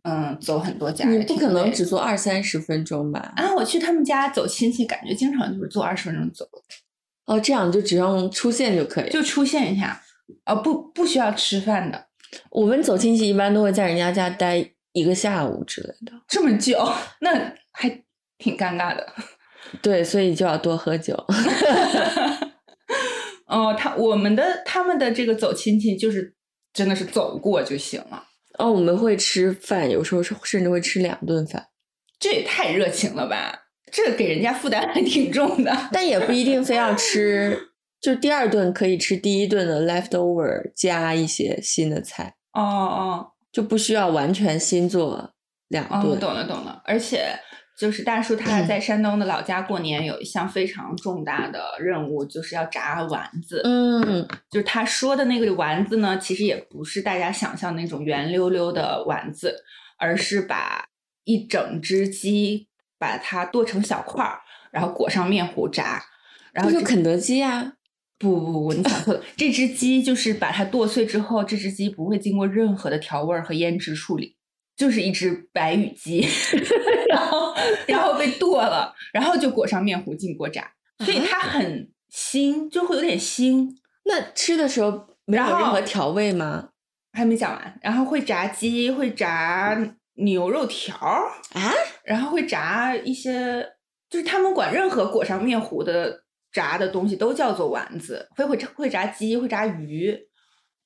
[0.04, 3.34] 嗯，走很多家也你不可能只做二三十分钟吧？
[3.38, 3.56] 啊。
[3.56, 6.46] 我去他们家走亲戚，感觉经常就是做二十分钟走，
[7.26, 9.09] 哦，这样就只用出现就可以。
[9.09, 10.01] 就出现一下，
[10.43, 12.07] 啊，不不需要吃饭的，
[12.51, 16.13] 我们走亲戚一般都会在人家家待一个下午之类的。
[16.28, 16.78] 这么久，
[17.21, 17.89] 那还
[18.38, 19.13] 挺尴尬的。
[19.82, 21.15] 对，所以就要多喝酒。
[23.47, 26.36] 哦，他我们的他们的这个走亲戚就是
[26.73, 28.23] 真的是走过就行了，
[28.57, 31.67] 哦，我们会吃饭，有时候是甚至会吃两顿饭，
[32.19, 33.64] 这也太热情了吧！
[33.96, 35.74] 这给人家负担还挺重的。
[35.93, 37.58] 但也不一定非要吃。
[38.02, 45.32] 就第二顿可以吃第一顿的 leftover 加一些新的菜，哦哦就不需要完全新做
[45.70, 46.20] 两哦，顿。
[46.20, 46.82] 懂了懂了。
[46.84, 47.30] 而且
[47.80, 53.62] 就是大叔他在山东的老家过年有一项非常重大的任务，就是要炸丸子。
[53.64, 59.64] 嗯，就是他说的那个丸子呢，其实也不是大家想象那种圆溜溜的丸子，
[59.98, 60.86] 而是把
[61.24, 62.68] 一整只鸡
[63.06, 64.41] 把它剁成小块儿，
[64.72, 66.03] 然后裹上面糊炸。
[66.51, 67.74] 然后就肯德基啊？
[68.18, 69.22] 不不不，你想错了。
[69.38, 74.36] 这只鸡就是把它剁碎之后，这只鸡不会经过任何的调味儿和腌制处理，
[74.76, 76.26] 就是一只白羽鸡，
[77.12, 77.53] 然后
[77.86, 80.72] 然后被剁了，然后就裹上面糊进锅炸，
[81.03, 83.70] 所以它很腥，就会有点腥。
[84.06, 86.70] 那吃的时候没有任何调味吗？
[87.12, 89.78] 还没讲完，然后会炸鸡，会炸
[90.16, 91.72] 牛肉条儿，啊？
[92.06, 93.68] 然后会炸一些，
[94.10, 100.18] 就是他们管任何裹上面糊的炸的东西都叫做丸子，会会会炸鸡，会炸鱼，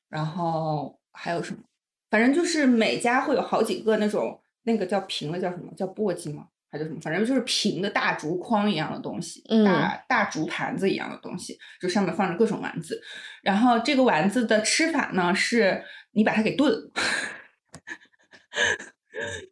[0.10, 1.62] 然后还有什么？
[2.10, 6.48] 反正就是每家会有好几个那种那个叫平的叫什么叫簸箕吗？
[6.72, 7.00] 还是什么？
[7.02, 13.02] 反正就是平的大竹筐一样的东西，嗯大大竹盘子一样的东西，就上面放着各种丸子。
[13.44, 16.92] 然后这个丸子的吃法呢，是你把它给炖了。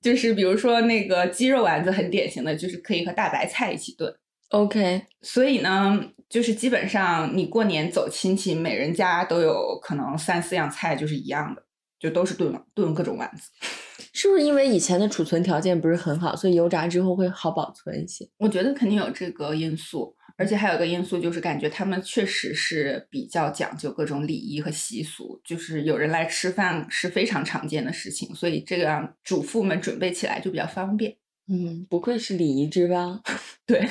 [0.02, 4.14] 就是比如说那个鸡肉丸子很典型的，就是可以和大白菜一起炖。
[4.50, 11.64] OK，所以呢，就是基本上你过年走亲戚，每人家都有可能三四样菜就是一样的，
[12.00, 13.52] 就都是炖炖各种丸子。
[14.14, 18.28] 是不是因为以前的储存条件不是很好，所以油炸之后会好保存一些？
[18.38, 31.18] 我觉得肯定有这个因素，而且还有一个因素就是感觉他们确实是比较讲究各种礼仪和习俗，就是有人来吃饭是非常常见的事情，所以这个让主妇们准备起来就比较方便。
[31.50, 33.22] 嗯，不愧是礼仪之邦。
[33.66, 33.90] 对，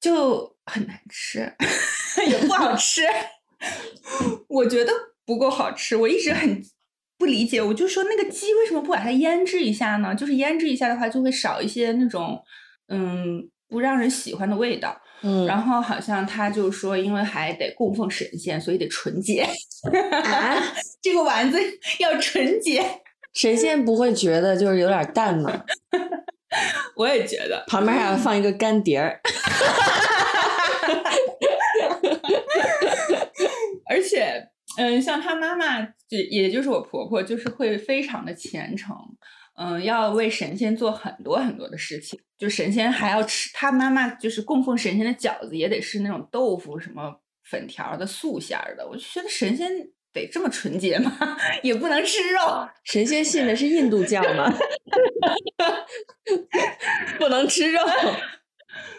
[0.00, 1.52] 就很难吃，
[2.26, 3.02] 也不好吃。
[4.48, 4.92] 我觉得
[5.24, 6.62] 不够好吃，我一直很
[7.16, 7.62] 不理解。
[7.62, 10.14] 我就说那个鸡为什么不把它腌制一下呢？
[10.14, 12.42] 就是腌制一下的话，就会少一些那种
[12.88, 15.00] 嗯不让人喜欢的味道。
[15.22, 19.42] 嗯，然后好像他就说，因为还得供奉神仙，所以得纯洁。
[19.42, 20.62] 啊，
[21.02, 21.58] 这个丸子
[21.98, 22.84] 要纯洁，
[23.34, 25.64] 神仙不会觉得就是有点淡吗？
[26.96, 27.64] 我也觉得。
[27.66, 29.20] 旁边还要放一个干碟儿。
[33.86, 34.48] 而且，
[34.78, 38.96] 嗯，像他妈妈，就也就是我婆婆，就是会非常的虔诚，
[39.56, 42.18] 嗯，要为神仙做很多很多的事情。
[42.36, 48.86] 就神仙还要吃，他妈妈就是供奉神仙的饺子，也得是那种豆腐什么粉条的素馅儿的。
[48.86, 49.70] 我就觉得神仙
[50.12, 51.16] 得这么纯洁吗？
[51.62, 52.68] 也不能吃肉。
[52.82, 54.52] 神仙信的是印度教吗？
[57.18, 57.80] 不能吃肉。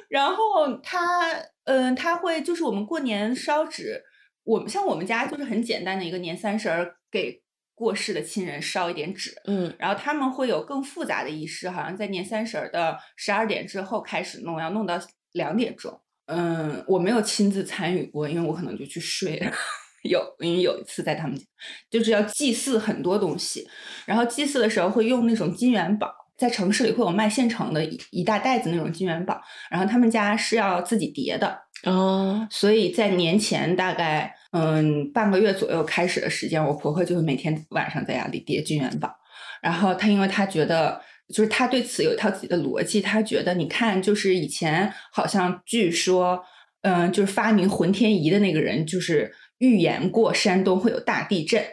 [0.07, 1.31] 然后他，
[1.65, 4.01] 嗯、他会就是我们过年烧纸，
[4.43, 7.41] 我们像我们家就是很简单的一个年三十儿给
[7.75, 9.75] 过世的亲人烧一点纸，嗯。
[9.77, 14.99] 然后他们会有更复杂的仪式，好像在年三十儿的十二点之后开始弄，要弄到
[15.33, 16.01] 两点钟。
[16.27, 19.51] 嗯，我没有亲自参与过，因为我可能就去睡了，
[20.09, 21.43] 有，因为有一次在他们家，
[21.89, 23.69] 就是要祭祀很多东西，
[24.07, 39.15] 然后祭祀的时候会用那种金元宝，在城市里会有卖现成的一一大袋子那种金元宝，然后他们家是要自己叠的，哦，所以在年前大概嗯半个月左右开始的时间，我婆婆就会每天晚上在家里叠金元宝。
[39.61, 41.01] 然后她因为她觉得，
[41.33, 46.43] 就是她对此有一套自己的逻辑，她觉得你看，就是以前好像据说，
[46.81, 51.63] 嗯，就是发明浑天仪的那个人，就是预言过山东会有大地震。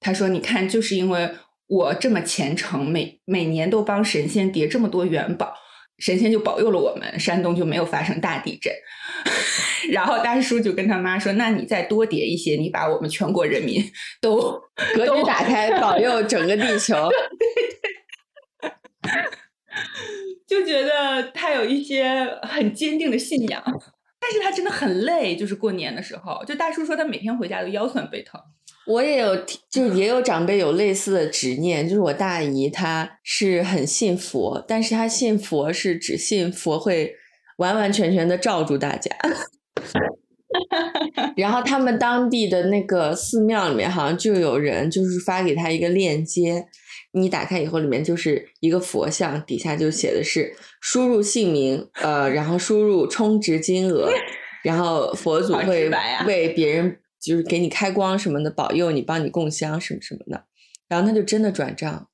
[0.00, 1.30] 她说，你看，就是因为
[1.66, 5.54] 我这么虔诚，每每年都帮神仙叠这么多元宝。
[5.98, 8.70] 神仙就保佑了我们，山东就没有发生大地震。
[9.90, 13.82] 然后大叔就跟他妈说：“那你再多叠一些，你把我们全国人民
[14.20, 14.60] 都
[14.94, 16.94] 格局打开，保佑整个地球。
[20.46, 23.62] ”就觉得他有一些很坚定的信仰，
[24.20, 28.38] 但是他真的很累，就是过年的时候，就大叔说他每天回家都腰酸背疼。
[28.86, 29.36] 我也有，
[29.70, 37.14] 就也有长辈有类似的执念，就是我大姨她是很信佛，但是她信佛是只信佛会
[37.58, 39.10] 完完全全的罩住大家。
[41.36, 46.66] 然后他们当地的那个寺庙里面好像就有人就是发给他一个链接，
[47.12, 54.08] 你打开以后里面就是一个佛像，底下就写的是输入姓名，呃，然后输入充值金额，
[54.62, 55.90] 然后佛祖会
[56.26, 56.96] 为别人
[57.26, 60.44] 就是给你开光什么的，保佑你，帮你供香什么什么的，
[60.88, 62.08] 然后他就真的转账，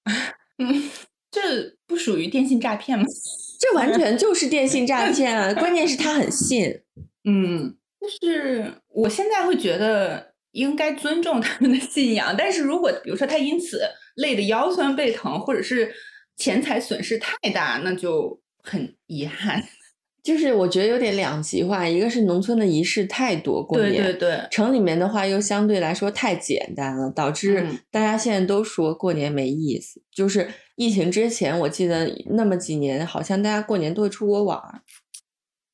[0.59, 0.91] 嗯，
[1.31, 3.05] 这不属于电信诈骗吗？
[3.61, 5.53] 这完全就是电信诈骗啊！
[5.55, 6.81] 关键是他很信，
[7.25, 13.83] 嗯，就是我现在会觉得应该尊重他们的信仰，但是如果比如说他因此
[14.17, 15.95] 累得腰酸背疼，或者是
[16.37, 19.63] 钱财损失太大，那就很遗憾。
[20.23, 30.01] 就是我觉得有点两极化，一个是农村的仪式太多，过年对对对，城里面的话又相对来说太简单了，导致嗯大家现在都说过年没意思。
[30.15, 34.83] 就是疫情之前，我记得那么几年，好像大家过年都会出国玩儿。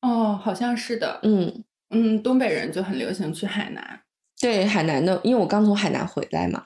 [0.01, 1.19] 哦，好像是的。
[1.23, 4.01] 嗯，嗯，东北人就很流行去海南。
[4.41, 6.63] 对，海南的，因为我刚从海南回来嘛，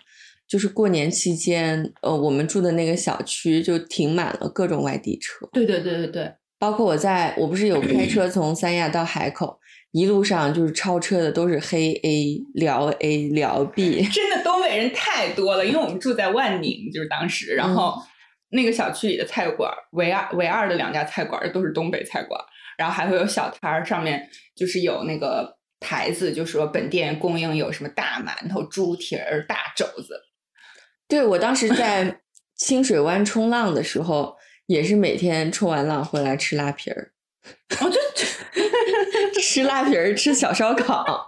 [0.47, 6.33] 就是过年期间，呃，我们住的那个小区就停满了各种外地车，对对对对对，
[6.63, 9.59] 包括我在我不是有开车 从三亚到海口，
[9.91, 14.01] 一路上就是超车的都是黑 A、辽 A、辽 B。
[14.07, 18.01] 真的东北人太多了，因为我们住在万宁，就是当时，然后
[18.51, 22.45] 那个小区里的菜馆儿，唯二唯二的两家菜馆儿都是东北菜馆儿，
[22.77, 30.17] 然后还会有小摊儿，上面就是有那个牌子，就说本店供应有什么大馒头、猪蹄儿、大肘子。
[31.09, 32.21] 对我当时在
[32.55, 34.37] 清水湾冲浪的时候，
[34.67, 37.11] 也是每天冲完浪回来吃拉皮儿，
[37.81, 37.99] 我就
[39.41, 41.25] 吃拉皮儿，吃小烧烤，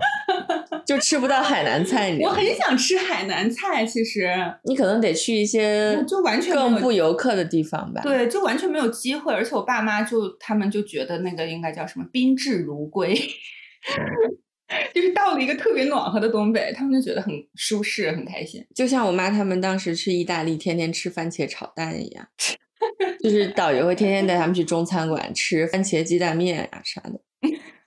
[0.85, 2.11] 就吃不到海南菜。
[2.11, 4.29] 你我很想吃海南菜，其实
[4.63, 13.13] 你可能得去一些就完全更不游客的地方吧。，对，就完全没有机会，而且我爸妈就他们就觉得那个应该叫什么宾至如归，
[14.93, 18.65] 就是到了一个特别暖和的东北，他们就觉得很舒适，很开心。
[18.73, 22.27] 就像我妈他们当时去意大利，天天吃番茄炒蛋一样，
[23.21, 27.19] 就是导游会天天带他们去中餐馆吃番茄鸡蛋面呀、啥的。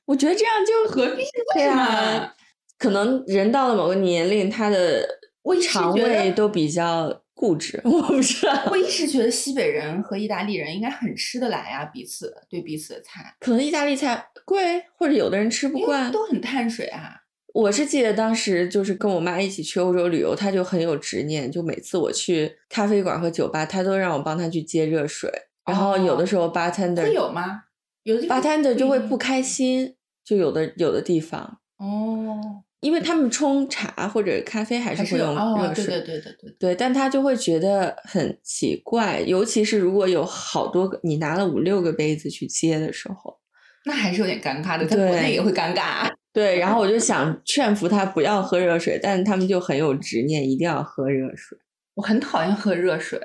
[0.05, 1.23] 我觉得这样就何必？
[1.55, 2.35] 对啊？
[2.79, 5.07] 可能人到了某个年龄，他的
[5.43, 8.69] 胃肠胃都比较固执， 我不知道。
[8.71, 16.11] 我一直觉得西北人和意大利人应该很吃得来啊，彼此对彼此的菜，可能意大利菜贵，或者有的人吃不惯。
[16.11, 17.15] 都很碳水啊。
[17.55, 25.31] 我是记得当时就是跟我妈一起去欧洲旅游，她就很有执念，就每次我去咖啡馆和酒吧，她都让我帮她去接热水。
[25.67, 27.63] 然后有的时候 bartender 有吗？
[28.05, 29.95] 有的 bartender 就会不开心，
[30.25, 35.85] 就有的有的地方，哦，因为他们冲茶或者咖啡还是会用热水。
[35.87, 43.39] 对对对对对，对，但他就会觉得很奇怪，尤其是如果有好多个，你拿了五六个杯子去接的时候，
[43.85, 46.11] 那还是有点尴尬的，在国对内也会尴尬啊。
[46.33, 51.59] 对，然后我就想劝服他不要喝热水，但是他们就很有执念，一定要喝热水。
[51.95, 53.21] 我很讨厌喝热水，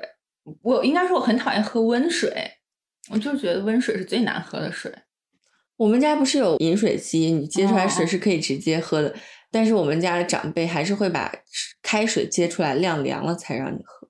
[0.62, 2.32] 我应该说我很讨厌喝温水，
[3.10, 4.92] 我就觉得温水是最难喝的水。
[5.76, 9.14] 我们家不是有饮水机，你接出来水哦是可以直接喝的，
[9.50, 11.32] 但是我们家的长辈还是会把
[11.82, 14.08] 开水接出来晾凉了才让你喝，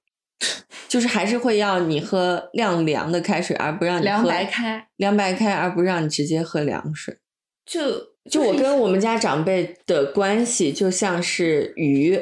[0.88, 7.18] 就是还是会要你喝晾凉的开水，而不让你喝凉白开凉白开，而不让你直接喝凉水。
[7.66, 12.18] 就就我跟我们家长辈的关系就像是鱼，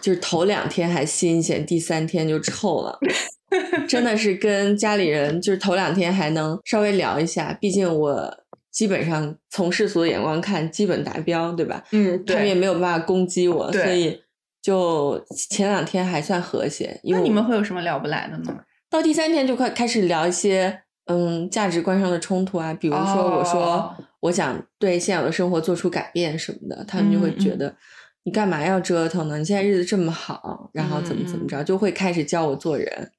[0.00, 2.98] 就是头两天还新鲜，第三天就臭了。
[3.86, 8.36] 真的是跟家里人，就是头两天还能稍微聊一下，毕竟我
[8.72, 11.84] 基本上从世俗的眼光看，基本达标，对吧？
[11.92, 14.20] 嗯，他们也没有办法攻击我，所以
[14.60, 16.98] 就前两天还算和谐。
[17.04, 18.60] 因为那你们会有什么聊不来的呢？
[18.90, 23.94] 到第三天就快开始聊一些嗯价值观上的冲突啊，比如说我说哦
[24.24, 27.76] 我想对现有的生活做出改变什么的，他们就会觉得
[28.22, 29.36] 你干嘛要折腾呢？
[29.36, 33.10] 你现在日子这么好，然后怎么怎么嗯着，就会开始教我做人，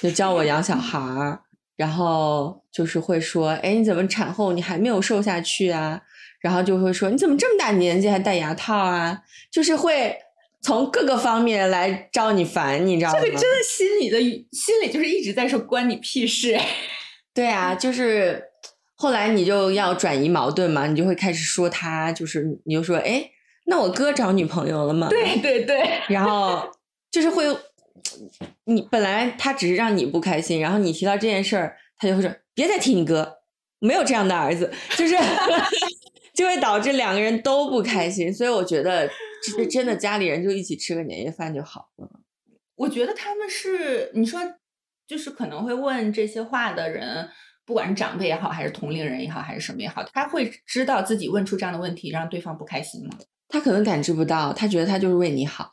[0.00, 1.38] 就教我养小孩儿，
[1.76, 6.02] 然后就是会说，哎，你怎么产后你还没有瘦下去啊？
[6.40, 9.22] 然后就会说你怎么这么大年纪还戴牙套啊？
[9.52, 10.16] 就是会
[10.60, 13.20] 从各个方面来招你烦，你知道吗？
[13.20, 14.20] 这个真的心里的
[14.50, 16.58] 心里就是一直在说关你屁事。
[17.32, 18.42] 对啊，就是
[18.96, 23.30] 后来你就要转移矛盾嘛，你就会开始说他，就是你就说，哎，
[23.66, 26.70] 那我哥找女朋友了吗？，对对对，然后
[27.12, 27.44] 就是会，
[28.64, 33.38] 你本来他只是让你不开心，然后你提到这件事儿，他就会说别再提你哥，
[33.78, 35.14] 没有这样的儿子，就是
[36.34, 39.08] 就会导致两个人都不开心，所以我觉得
[39.56, 42.08] 这真的家里人就一起吃个年夜饭就好了。
[42.76, 44.40] 我觉得他们是你说，
[45.06, 47.28] 就是可能会问这些话的人，
[47.66, 53.10] 不管是长辈也好，还是同龄人也好，还是什么也好，他会知道自己问出这样的问题，让对方不开心吗？
[53.48, 55.70] 他可能感知不到，他觉得他就是为你好，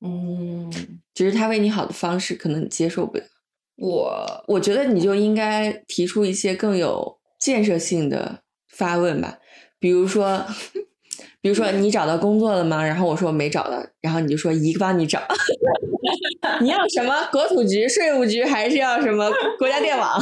[0.00, 0.72] 嗯，
[1.12, 3.24] 只是他为你好的方式可能你接受不了。
[3.76, 9.38] 我我觉得你就应该提出一些更有建设性的发问吧，
[9.80, 10.44] 比如说，
[11.42, 12.84] 比如说你找到工作了吗？
[12.84, 15.20] 然后我说没找到，然后你就说姨帮你找。
[16.60, 19.28] 你要什么国土局、税务局，还是要什么
[19.58, 20.20] 国家电网？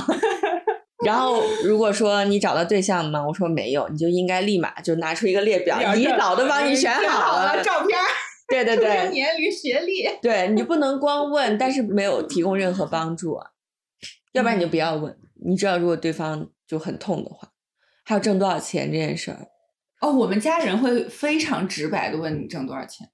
[1.07, 3.27] 然后如果说你找到对象了吗？
[3.27, 7.63] 我说没有，你就应该立马就拿出一个列表，你老都帮你选好了。
[7.63, 8.05] 照片儿、
[8.49, 10.09] 对对对，年龄、学历。
[10.23, 13.51] 对，你就不能光问，但是没有提供任何帮助啊，
[14.33, 15.19] 要不然你就不要问。
[15.45, 17.49] 你知道，如果对方就很痛的话，
[18.05, 19.49] 还有挣多少钱这件事儿，
[20.01, 23.09] 哦，我们家人会非常直白的问你挣多少钱，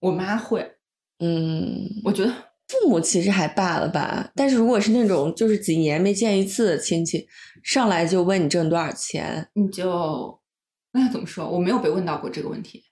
[0.00, 0.76] 我妈会，
[1.20, 2.32] 嗯，我觉得
[2.68, 7.26] 父母其实还罢了吧，但是如果是那种就是几年没见一次的亲戚，
[7.62, 10.38] 上来就问你挣多少钱，你就
[10.92, 11.48] 那怎么说？
[11.48, 12.82] 我没有被问到过这个问题，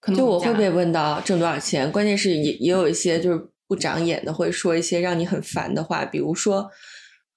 [0.00, 6.70] 可能就我会被问到挣多少钱，关键是也也有一些就是不长眼的会说一些让你很烦的话，比如说，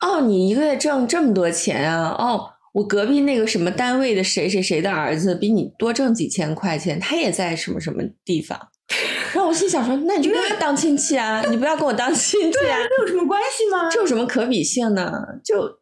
[0.01, 8.69] 哦，你一个月挣这么多钱啊，哦，我隔壁那个什么单位的谁谁谁的儿子比你多挣几千块钱，他也在什么什么地方。
[9.33, 13.89] 然后我心想说，那你就跟他当亲戚啊，你不要跟我当亲戚啊，这有什么关系吗？
[13.89, 15.11] 这有什么可比性呢？
[15.43, 15.79] 就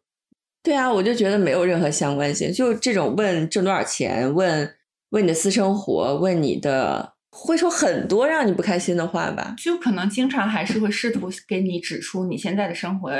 [0.62, 2.52] 对啊，我就觉得没有任何相关性。
[2.52, 4.74] 就这种问挣多少钱，问
[5.10, 9.54] 问你的私生活，问你的，会说很多让你不开心的话吧。
[9.56, 13.10] 就可能经常还是会试图给你指出你现在的生活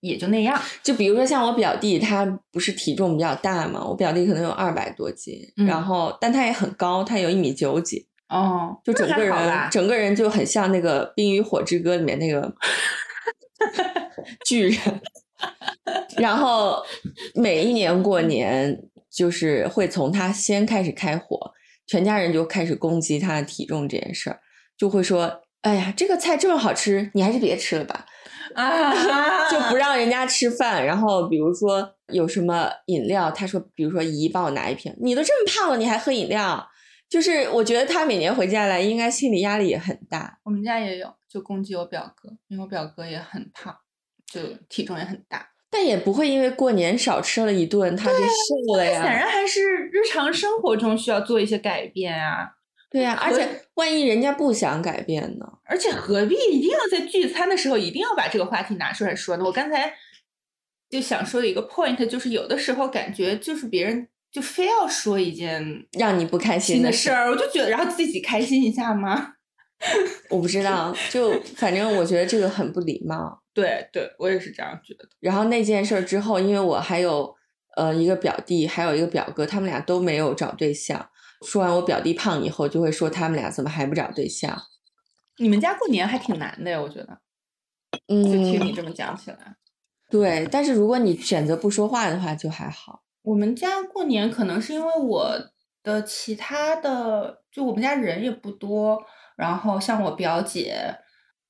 [0.00, 0.58] 也就那样。
[0.82, 12.52] 就比如说像我表弟，他不是体重比较大嘛，我表弟可能有二百多斤，嗯然后但他也很高，他有一米九几，哦，就整个人整个人就很像那个《冰与火之歌》里面那个
[14.44, 14.78] 巨人。
[16.18, 16.82] 然后
[17.34, 18.76] 每一年过年，
[19.10, 21.52] 就是会从他先开始开火，
[21.86, 24.40] 全家人就开始攻击他的体重这件事儿，
[24.76, 28.06] 就会说：“哎呀，这个菜这么好吃，你还是别吃了吧。
[28.56, 30.84] ”啊，就不让人家吃饭。
[30.84, 36.66] 然后比如说有什么饮料，他说，比如说姨帮我拿一瓶，你都这么胖了，你还喝饮料？
[37.08, 40.38] 就是我觉得他每年回家来，应该心理压力也很大。
[40.44, 43.76] 我们家也有，就攻击我表哥，因为我表哥也很胖，
[44.26, 45.50] 就体重也很大。
[45.68, 49.12] 但也不会因为过年少吃了一顿，他就瘦了呀显。
[49.12, 52.48] 然还是日常生活中需要做一些改变啊，
[52.88, 55.46] 对呀、而且万一人家不想改变呢？
[55.64, 59.44] 而且何必一定要在聚餐的时候一定要把这个话题拿出来说呢？
[59.44, 59.92] 我刚才
[60.88, 69.32] 就想说的一个 point 就是，有的时候感觉就是别人就非要说一件让你不开心的事，儿，我就觉得然后自己开心一下吗？
[70.28, 73.42] 我不知道，就反正我觉得这个很不礼貌。
[73.54, 75.08] 对对，我也是这样觉得。
[75.20, 77.34] 然后那件事儿之后，因为我还有
[77.78, 81.08] 呃一个表弟，还有一个表哥，他们俩都没有找对象。
[81.46, 84.54] 说完我表弟胖以后，就会说他们俩怎么还不找对象？
[85.38, 87.20] 你们家过年还挺难的呀，我觉得。
[88.08, 89.56] 嗯就听你嗯，这么讲起来，
[90.10, 90.46] 对。
[90.52, 93.04] 但是如果你选择不说话的话，就还好。
[93.26, 95.36] 我们家过年可能是因为我
[95.82, 99.02] 的其他的，就我们家人也不多，
[99.36, 100.96] 然后像我表姐、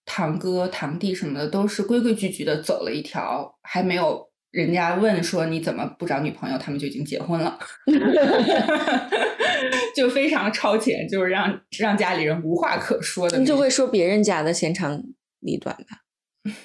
[0.06, 7.58] 堂哥、堂弟什么的，都是规规矩矩的走了一条，还没有人家问说你怎么不找女朋友，他们就已经结婚了，
[9.94, 13.38] 就非常超前，就是让让家里人无话可说的。
[13.38, 14.98] 你就会说别人家的闲长
[15.40, 16.52] 里短吧？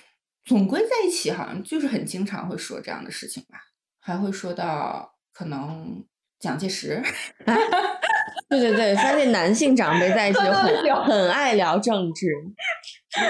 [0.45, 3.59] 总归在一起，好像就是很经常会说这样的事情吧，
[4.01, 6.03] 还会说到可能
[6.39, 7.01] 蒋介石。
[8.49, 12.27] 对对对，发现男性长辈在一起就很很爱聊政治，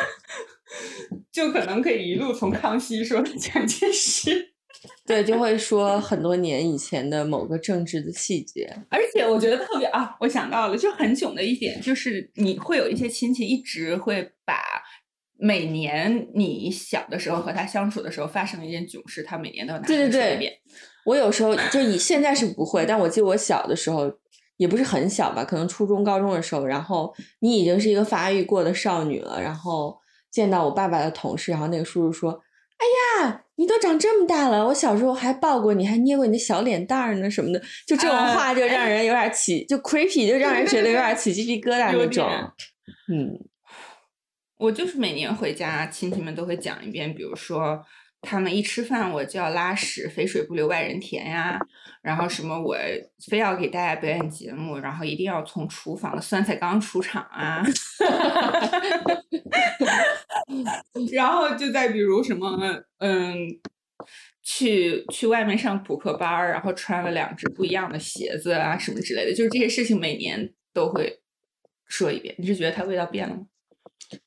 [1.31, 4.47] 就可能可以一路从康熙说到蒋介石。
[5.05, 8.67] 对，就会说很多年以前的某个政治的细节。
[8.89, 14.55] 而且我觉得特别啊，我想到了，就很囧的一点就是，你会有一些亲戚一直会把
[15.41, 20.53] 每年你小的时候和他相处的时候发生的一件囧事，他每年都要拿出对对对来说一遍。
[21.03, 24.11] 我有时候就以现在是不会，但我记得我小的时候
[24.57, 29.97] 也不是很小吧，可能初中、高中的时候，然后你已经是一个发育过的少女了，然后
[30.29, 32.39] 见到我爸爸的同事，然后那个叔叔说
[32.77, 42.29] ：“哎呀，你都长这么大了，我小时候还抱过你，还捏过你的小脸蛋儿呢什么的。”就这种啊话就让人有点起，就 creepy，就让人觉得有点起鸡皮疙瘩那种。
[43.11, 43.39] 嗯，
[44.61, 47.83] 我就是每年回家，亲戚们都会讲一遍，比如说
[48.21, 51.59] 他们一吃饭我就要拉屎，肥水不流外人田呀，
[52.03, 52.77] 然后什么我
[53.29, 57.65] 非要给大家表演节目，然后一定要从厨房的酸菜缸出场啊，
[61.11, 62.57] 然后就再比如什么
[62.99, 63.59] 嗯。
[64.43, 71.21] 去去外面上补课班儿，然后穿了两只不一样的鞋子啊，什么之类的，就是这些事情每年都会
[71.85, 72.33] 说一遍。
[72.39, 73.43] 你是觉得它味道变了吗？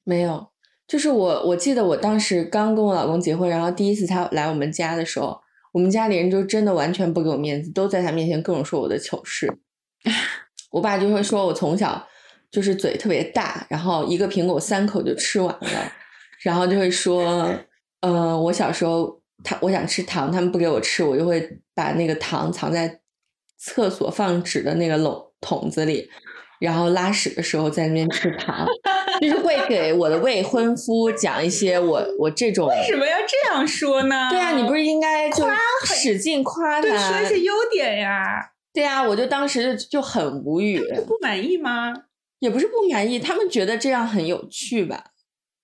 [0.05, 0.49] 没有，
[0.87, 5.41] 就是我我记得我当时刚跟我老公结婚，然后第一次他来我们家的时候，
[5.73, 9.59] 我们家里人就真的完全不给我面子，都在他面前各种说我的糗事。
[10.71, 12.07] 我爸就会说我从小
[12.51, 15.93] 就是嘴特别大，然后一个苹果三口就吃完了，
[16.43, 17.53] 然后就会说，
[18.01, 23.01] 呃，我小时候他我想吃糖，他们不给我吃，我就会把那个糖藏在
[23.57, 26.09] 厕所放纸的那个笼桶子里，
[26.61, 28.67] 然后拉屎的时候在那边吃糖，
[29.23, 32.69] 就是会给我的未婚夫讲一些我我这种。
[32.69, 34.29] 为什么要这样说呢？
[34.31, 35.45] 对啊，你不是应该就
[35.85, 37.09] 使劲夸对他？
[37.11, 38.51] 说一些优点呀？
[38.73, 41.95] 对啊，我就当时就就很无语，不满意吗？
[42.41, 45.13] 也不是不满意，他们觉得这样很有趣吧，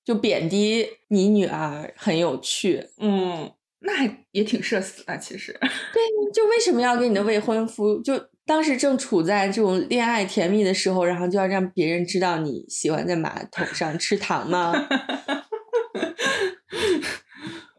[0.04, 2.86] 就贬低你女儿很有趣。
[2.98, 5.52] 嗯，那还也挺社死的，其实。
[5.60, 6.00] 对
[6.32, 8.00] 就为什么要给你的未婚夫？
[8.00, 8.14] 就
[8.46, 14.72] 当时正处在这种恋爱甜蜜的时候，然后就要让别人知道你喜欢在马桶上吃糖吗？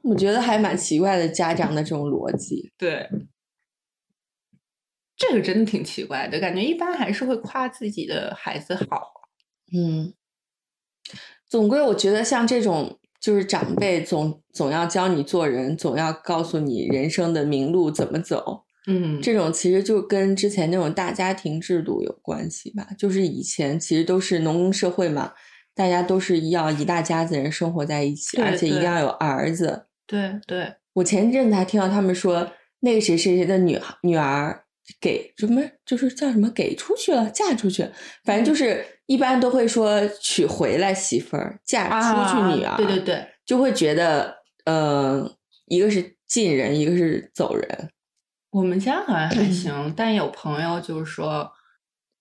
[0.03, 2.71] 我觉得还蛮奇怪的，家长的这种逻辑。
[2.77, 3.09] 对，
[5.15, 9.11] 这个真的挺奇怪的，感觉一般还是会夸自己的孩子好。
[9.73, 10.13] 嗯，
[11.47, 18.65] 总归我觉得像这种就是长辈总总要教你做人，总要告诉你人生的明路怎么走。
[18.87, 22.87] 嗯这种其实就跟之前那种大家庭制度有关系吧。
[22.97, 25.33] 就是以前其实都是农耕社会嘛，
[25.75, 29.85] 大家都是要一大家子人生活在一起，而且一定要有儿子。
[30.07, 32.51] 对对，我前阵子还听到他们说，
[32.81, 34.63] 那个谁谁谁的女女儿
[34.99, 37.87] 给什么，就是叫什么给出去了，嫁出去，
[38.25, 45.31] 反正就是一般都会说娶回来媳妇儿，嫁出去女儿，啊对对对，就会觉得，呃，
[45.67, 47.89] 一个是进人，一个是走人。
[48.51, 51.51] 我们家好像还行，但有朋友就是说，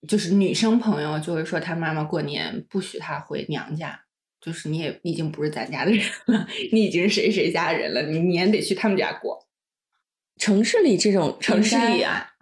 [0.06, 4.00] 就是女生朋友就会说，她妈妈过年不许她回娘家，
[4.40, 9.46] 就是你也已经不是咱家的人了， 你已经是谁谁家人了，你年得去他们家过。
[10.36, 12.32] 城市里这种城市里啊，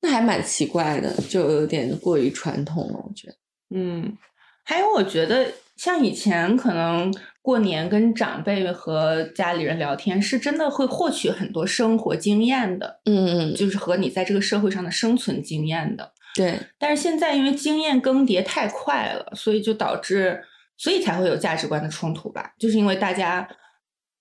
[0.00, 3.36] 那还蛮奇怪的，就有点过于传统了，我觉得。
[3.70, 4.18] 嗯，
[4.64, 16.12] 还有我觉得像以前可能过年跟长辈和家里人聊天，是真的会获取很多生活经验的，嗯嗯，就是和你在这个社会上的生存经验的。
[16.34, 20.44] 对，但是现在因为经验更迭太快了，所以就导致，
[20.76, 22.52] 所以才会有价值观的冲突吧。
[22.58, 23.48] 就是因为大家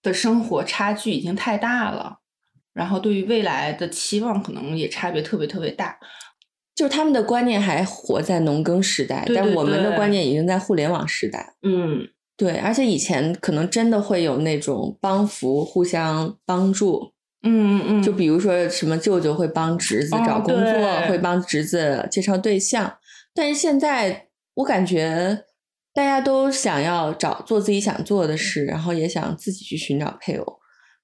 [0.02, 2.20] 的生活差距已经太大了，
[2.74, 6.00] 然后对于未来的期望可能也差别特别特别大。
[6.74, 11.54] 就是他们的观念还活在农耕时代，对对但我们的观念已经在互联网时代。
[11.62, 12.08] 嗯，
[12.40, 17.12] 对，而且以前可能真的会有那种帮扶、互相帮助，
[17.44, 22.98] 嗯嗯，就比如说什么舅舅会帮侄子哦找工作，对会帮侄子介绍对象。
[23.34, 25.44] 但是现在我感觉
[25.94, 30.60] 大家都想要找做自己想做的事，然后也想自己去寻找配偶。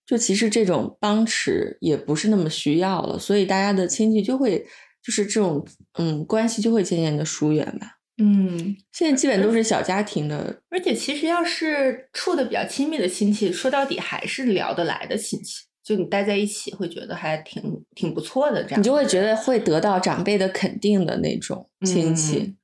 [0.06, 4.66] 就其实这种帮持也不是那么需要了，所以大家的亲戚就会
[5.04, 5.68] 就是这种
[6.00, 7.95] 嗯关系就会渐渐的疏远吧。
[8.18, 17.62] 嗯，现在基本都是小家庭的，而且其实要是处的比较亲密的亲戚，说到底还是聊得来的亲戚，就你待在一起会觉得还挺
[17.94, 22.38] 挺不错的，这样你就会觉得会得到长辈的肯定的那种亲戚。
[22.40, 22.58] 嗯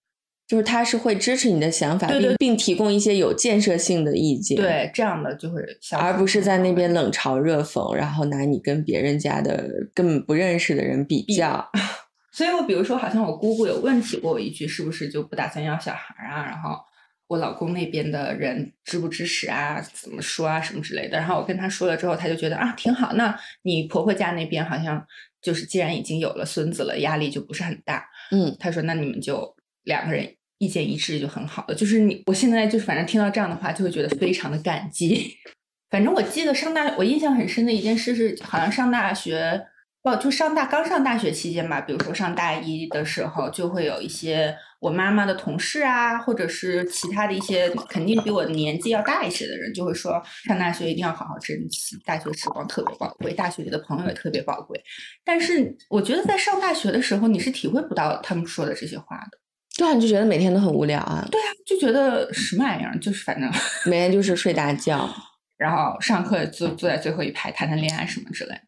[0.47, 11.72] 就是他是会支持你的想法，并并提供一些有建设性的意见，，对，这样的就会相而不是在那边冷嘲热讽，然后拿你跟别人家的根本不认识的人比较。
[12.32, 16.46] 所以我比如说，好像我姑姑有问起过我一句，是不是就不打算要小孩儿啊？
[16.46, 16.80] 然后
[17.28, 19.82] 我老公那边的人支不支持啊？
[19.94, 20.62] 怎么说啊？
[20.62, 21.18] 什么之类的。
[21.18, 23.14] 然后我跟他说了之后，他就觉得啊挺好。
[23.14, 25.06] 那你婆婆家那边好像
[25.42, 28.06] 就是既然已经有了孙子了，压力就不是很大。
[28.32, 31.76] 嗯，他说那你们就两个人意见一致就很好了。
[31.76, 35.38] 就是你我现在就是反正听到这样的话，就会觉得非常的感激。
[35.92, 39.62] 反正我记得上大，我印象很深的一件事是，好像上大学，
[40.04, 54.82] 哦，就上大刚上大学期间吧，比如说上大一的时候，就会有一些我妈妈的同事啊，或者是其他的一些肯定比我年纪要大一些的人，就会说上大学一定要好好珍惜，大学时光特别宝贵，大学里的朋友也特别宝贵。
[55.24, 59.38] 但是我觉得在上大学的时候，你是体会不到他们说的这些话的。
[59.78, 63.49] 对啊，你就觉得每天都很无聊啊，对啊，就觉得什么玩意儿，就是反正。
[63.86, 65.08] 每天就是睡大觉。
[65.58, 68.62] 然后上课坐坐在最后一排谈谈恋爱什么之类的。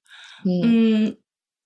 [0.45, 1.17] 嗯，嗯，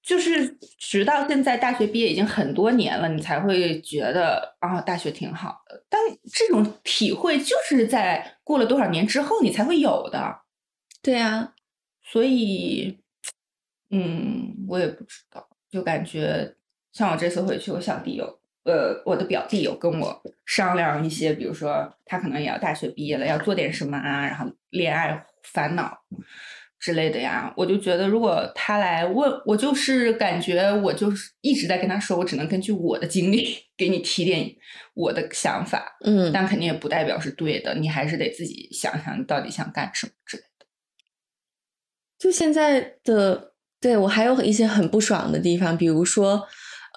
[0.07, 0.47] 就是
[0.79, 5.83] 直到现在大学毕业已经很多年了，你才会觉得啊，大学挺好的。
[5.89, 5.99] 但
[6.31, 10.43] 这种体会就是在过了多少年之后你才会有的。
[11.01, 11.53] 对啊，
[12.01, 12.97] 所以，
[13.89, 16.55] 嗯，我也不知道，就感觉
[16.93, 25.99] 像我这次回去，我小弟有，呃，我的表弟有跟我商量一些，比如说他可能也要大学毕业了，要做点什么啊，然后恋爱烦恼
[26.79, 27.53] 之类的呀。
[27.57, 34.49] 我就觉得，如果他来问我，就是感觉我就是一直在跟他说，我只能根据我的经历 给你提点
[34.93, 40.65] 我的想法，嗯，但肯定也不代表是对的，你还是得自己想想你到底想干什么之类的。
[42.19, 46.47] 就现在的，对我还有一些很不爽的地方，比如说，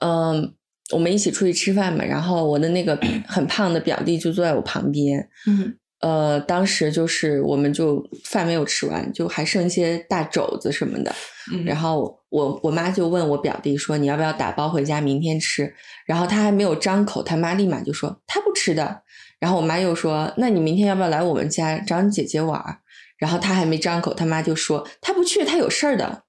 [0.01, 0.55] 嗯、
[0.95, 11.15] 我们一起出去吃饭嘛，然后我的那个 很胖的表弟就坐在我旁边，嗯呃，当时就是我们就饭没有吃完，就还剩一些大肘子什么的，
[11.53, 15.75] 嗯，然后我我妈就问我表弟说：“你要不要打包回家明天吃？”
[16.07, 19.03] 然后他还没有张口，他妈立马就说：“他不吃的。”
[19.39, 22.79] 然后我妈又说：“那你明天要不要来我们家找你姐姐玩儿？”
[23.19, 26.23] 然后他还没张口，他妈就说：“他不去，他有事儿的。”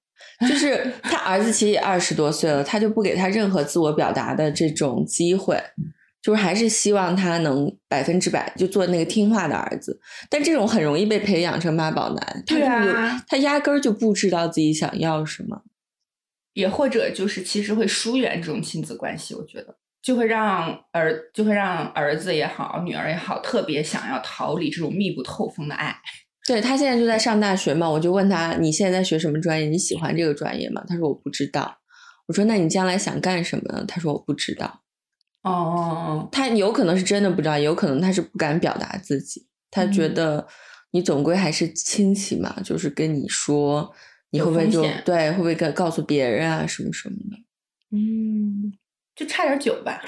[0.49, 5.55] 就是他儿子其实也二十多岁了，他就不给他任何自我表达的这种机会，
[6.21, 9.99] 就是还是希望他能百分之百就做那个听话的儿子。
[10.29, 15.63] 但这种很容易被培养成妈宝男，他对啊他压根儿就不知道自己想要什么。
[16.53, 25.95] 也或者就是其实会疏远这种亲子关系，我觉得就会让儿就会让儿子也好，女儿也好，特别想要逃离这种密不透风的爱。
[26.47, 29.67] 对他现在就在上大学嘛，我就问他你现在在学什么专业？
[29.69, 30.83] 你喜欢这个专业吗？
[30.87, 31.77] 他说我不知道。
[32.27, 33.85] 我说那你将来想干什么呢？
[33.87, 34.81] 他说我不知道。
[35.43, 35.77] 哦哦
[36.07, 39.47] 哦他有可能是真的不知道，也有可能他是不敢表达自己。
[39.69, 40.47] 他觉嗯得
[40.91, 43.91] 你总归还是亲戚嘛，就是跟你说，
[44.31, 47.37] 你会不会就对会不会告告诉别人啊什么什么的？
[47.97, 48.73] 嗯，
[49.15, 50.01] 就差点酒吧。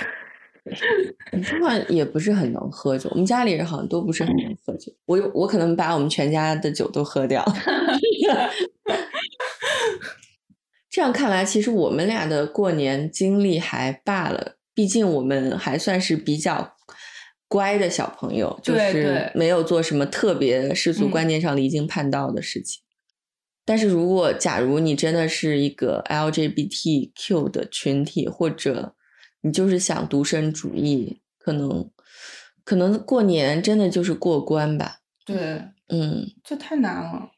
[1.33, 4.93] 你这话也不是很能喝酒，我们家里人好像都不是很能喝酒。
[5.05, 7.43] 我有我可能把我们全家的酒都喝掉。
[10.89, 16.75] 这样看来，其实我们俩的过年经历还罢了，毕竟我们还算是比较
[17.47, 22.81] 乖的小朋友，就是没有做什么特别世俗嗯观念上离经叛道的事情。
[23.65, 28.95] 但是如果假如你真的是一个 LGBTQ 的群体，或者
[29.41, 31.89] 你就是想独身主义，可能
[32.63, 34.99] 可能过年真的就是过关吧。
[35.23, 37.31] 对，嗯，这太难了，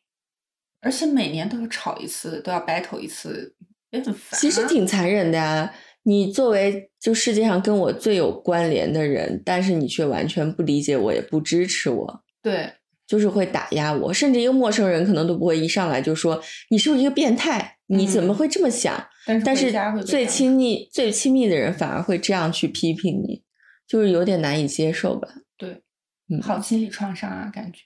[0.82, 3.56] 而且每年都要吵一次，都要 battle 一次，
[3.92, 4.40] 也很烦。
[4.40, 5.72] 其实挺残忍的呀。
[6.08, 12.72] 你作为就世界上跟我最有关联的人，但是你却完全不理解我，也不支持我，对，
[13.08, 16.40] 就是会打压我，甚至一个陌生人可能都不会一上来就说
[16.70, 18.96] 你是不是一个变态，你怎么嗯会这么想？
[19.44, 19.74] 但是
[20.06, 23.42] 最亲密、最亲密的人反而会这样去批评你，
[23.88, 25.28] 就是有点难以接受吧。
[25.58, 25.82] 对，
[26.30, 27.80] 嗯好心理创伤啊，感觉。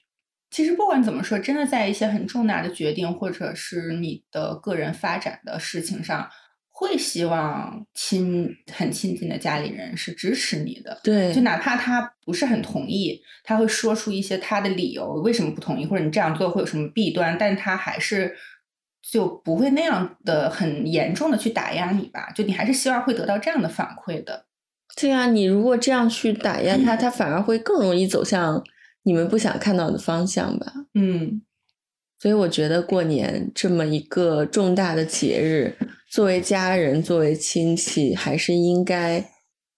[0.50, 6.28] 其实不管怎么说，真的在一些很重大的决定，或者是你的个人发展的事情上，
[6.80, 10.98] 会希望亲很亲近的家里人是支持你的。
[11.04, 18.34] 对，就哪怕他不是很同意，他会说出一些他的理由，为什么不同意，或者你这样做会有什么弊端，但他还是
[19.02, 22.32] 就不会那样的很严重的去打压你吧？
[22.34, 24.46] 就你还是希望会得到这样的反馈的。
[24.96, 28.64] 对啊，你如果这样去打压他，他反而会更容易走向
[29.02, 30.72] 你们不想看到的方向吧。
[30.94, 31.42] 嗯，
[32.18, 35.76] 所以我觉得过年这么一个重大的节日，
[36.10, 39.24] 作为家人、作为亲戚，还是应该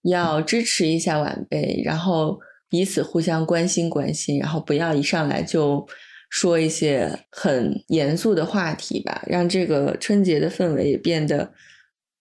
[0.01, 5.87] 要支持一下晚辈，然后彼此互相关心关心，然后不要一上来就
[6.31, 11.53] 说一些很严肃的话题吧，让这个春节的氛围也变得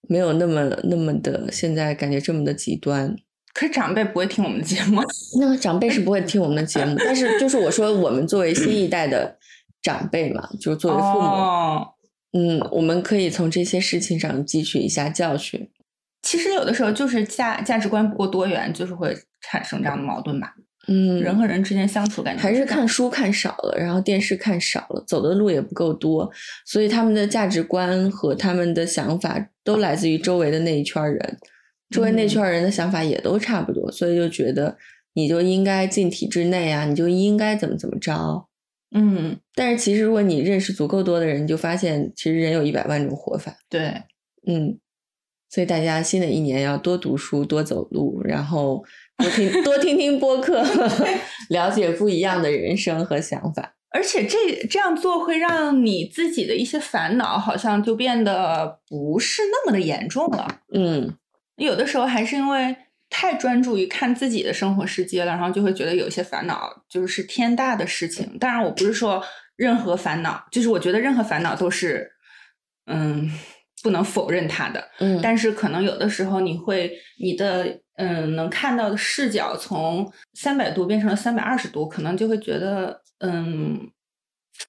[0.02, 3.16] 没有那么那么的现在感觉这么的极端。
[3.54, 5.00] 可是长辈不会听我们的节目，
[5.40, 9.38] 那长辈是不会听我们的节目，但是就是我说我们作为新一代的
[9.82, 11.88] 长辈嘛，就作为父母，哦
[12.33, 15.68] 嗯，我们可以从这些事情上汲取一下教训。
[16.22, 20.55] 其实有的时候就是价价值观不够多元，就是会产生这样的矛盾吧。
[20.89, 26.28] 嗯，人和人之间相处感觉还是看书看少了，然后电视看少了，走的路也不够多，
[26.64, 31.39] 所以他们的价值观和他们的想法都来自于周围的那一圈儿人，
[31.91, 34.76] 周围那嗯圈儿人的想法也都差不多，所以就觉得
[35.14, 38.49] 你就应该进体制内啊，你就应该怎么怎么着。
[38.95, 43.57] 嗯，但是其实如果你认识足够多的人，你就发现其实人有一百万种活法。
[43.68, 44.03] 对，
[44.47, 44.78] 嗯，
[45.49, 48.84] 所以大家新的一年要多读书、多走路，然后
[49.18, 50.62] 多听 多听听播客，
[51.49, 53.74] 了解不一样的人生和想法。
[53.95, 54.38] 而且这
[54.70, 60.61] 这样做会让你自己的一些烦恼好像就变得不是那么的严重了。
[60.74, 61.14] 嗯
[61.57, 62.74] 有的时候还是因为
[63.14, 68.38] 太专注于看自己的生活世界了，然后就会觉得有一些烦恼就是天大的事情。
[68.38, 69.22] 当然，我不是说
[69.54, 72.10] 任何烦恼，就是我觉得任何烦恼都是，
[72.86, 73.30] 嗯，
[73.82, 74.88] 不能否认它的。
[74.98, 76.90] 嗯，但是可能有的时候你会
[77.20, 83.90] 你的嗯能看到的视角从三百度变成了三百二十度，可能就会觉得嗯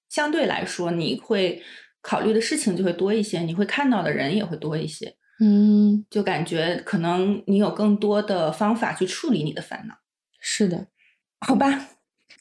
[0.10, 1.64] 相对来说你会
[2.02, 5.16] 考虑的事情就会多一些，你会看到的人也会多一些，
[5.46, 9.96] 嗯，就感觉可能你有更多的方法去处理你的烦恼，
[10.40, 10.88] 是的。
[11.46, 11.90] 好吧？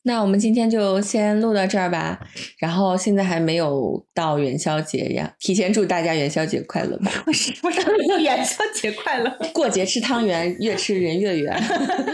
[0.04, 2.20] 那我们今天就先录到这儿吧。
[2.58, 7.10] 然后现在还没有到元宵节呀，提前祝大家元宵节快乐吧！
[7.26, 7.70] 我什么
[8.08, 9.36] 要元宵节快乐？
[9.52, 11.60] 过节吃汤圆，越吃人越圆。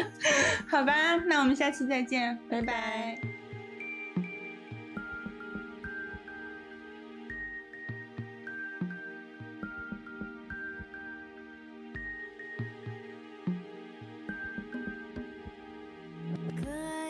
[0.68, 3.37] 好吧，那我们下期再见，拜拜。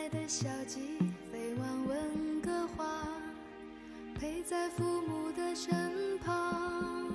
[0.09, 0.97] 的小鸡
[1.31, 3.07] 飞往温哥华，
[4.15, 7.13] 陪在父母的身旁。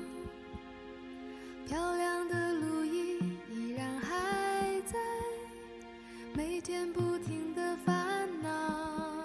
[1.66, 3.18] 漂亮的路易
[3.50, 4.98] 依然还在，
[6.34, 9.24] 每天不停的烦恼。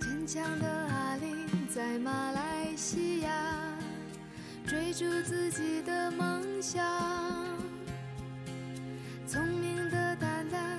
[0.00, 3.30] 坚强的阿玲在马来西亚，
[4.66, 6.84] 追逐自己的梦想。
[9.26, 10.78] 聪明的蛋蛋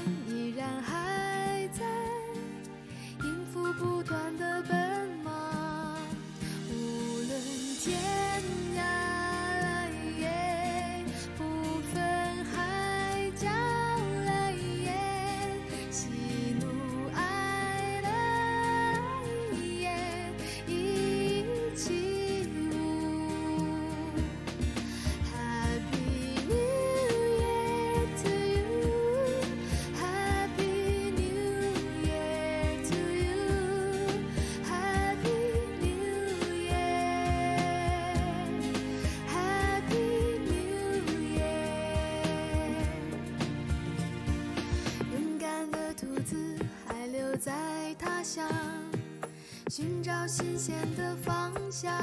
[3.78, 4.95] 不断的奔
[47.98, 48.48] 他乡，
[49.70, 51.94] 寻找新鲜的方向。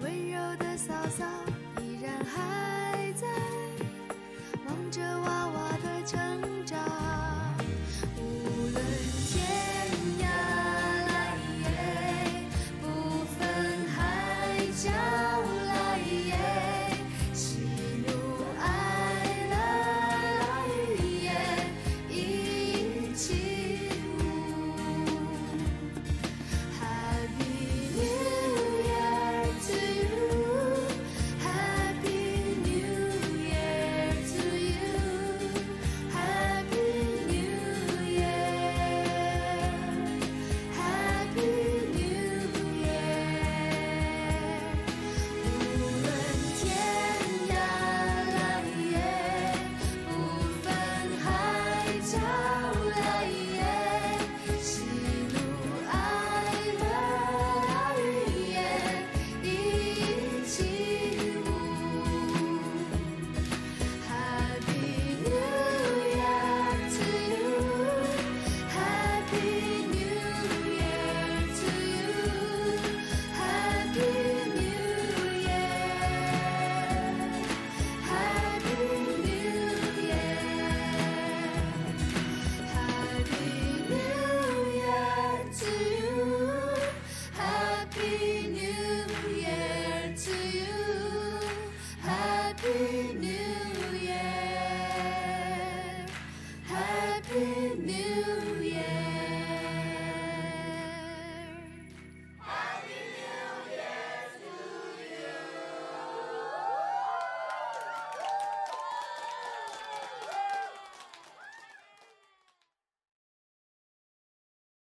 [0.00, 1.24] 温柔的嫂嫂
[1.80, 3.26] 依然还在，
[4.66, 6.59] 望着娃娃的成长。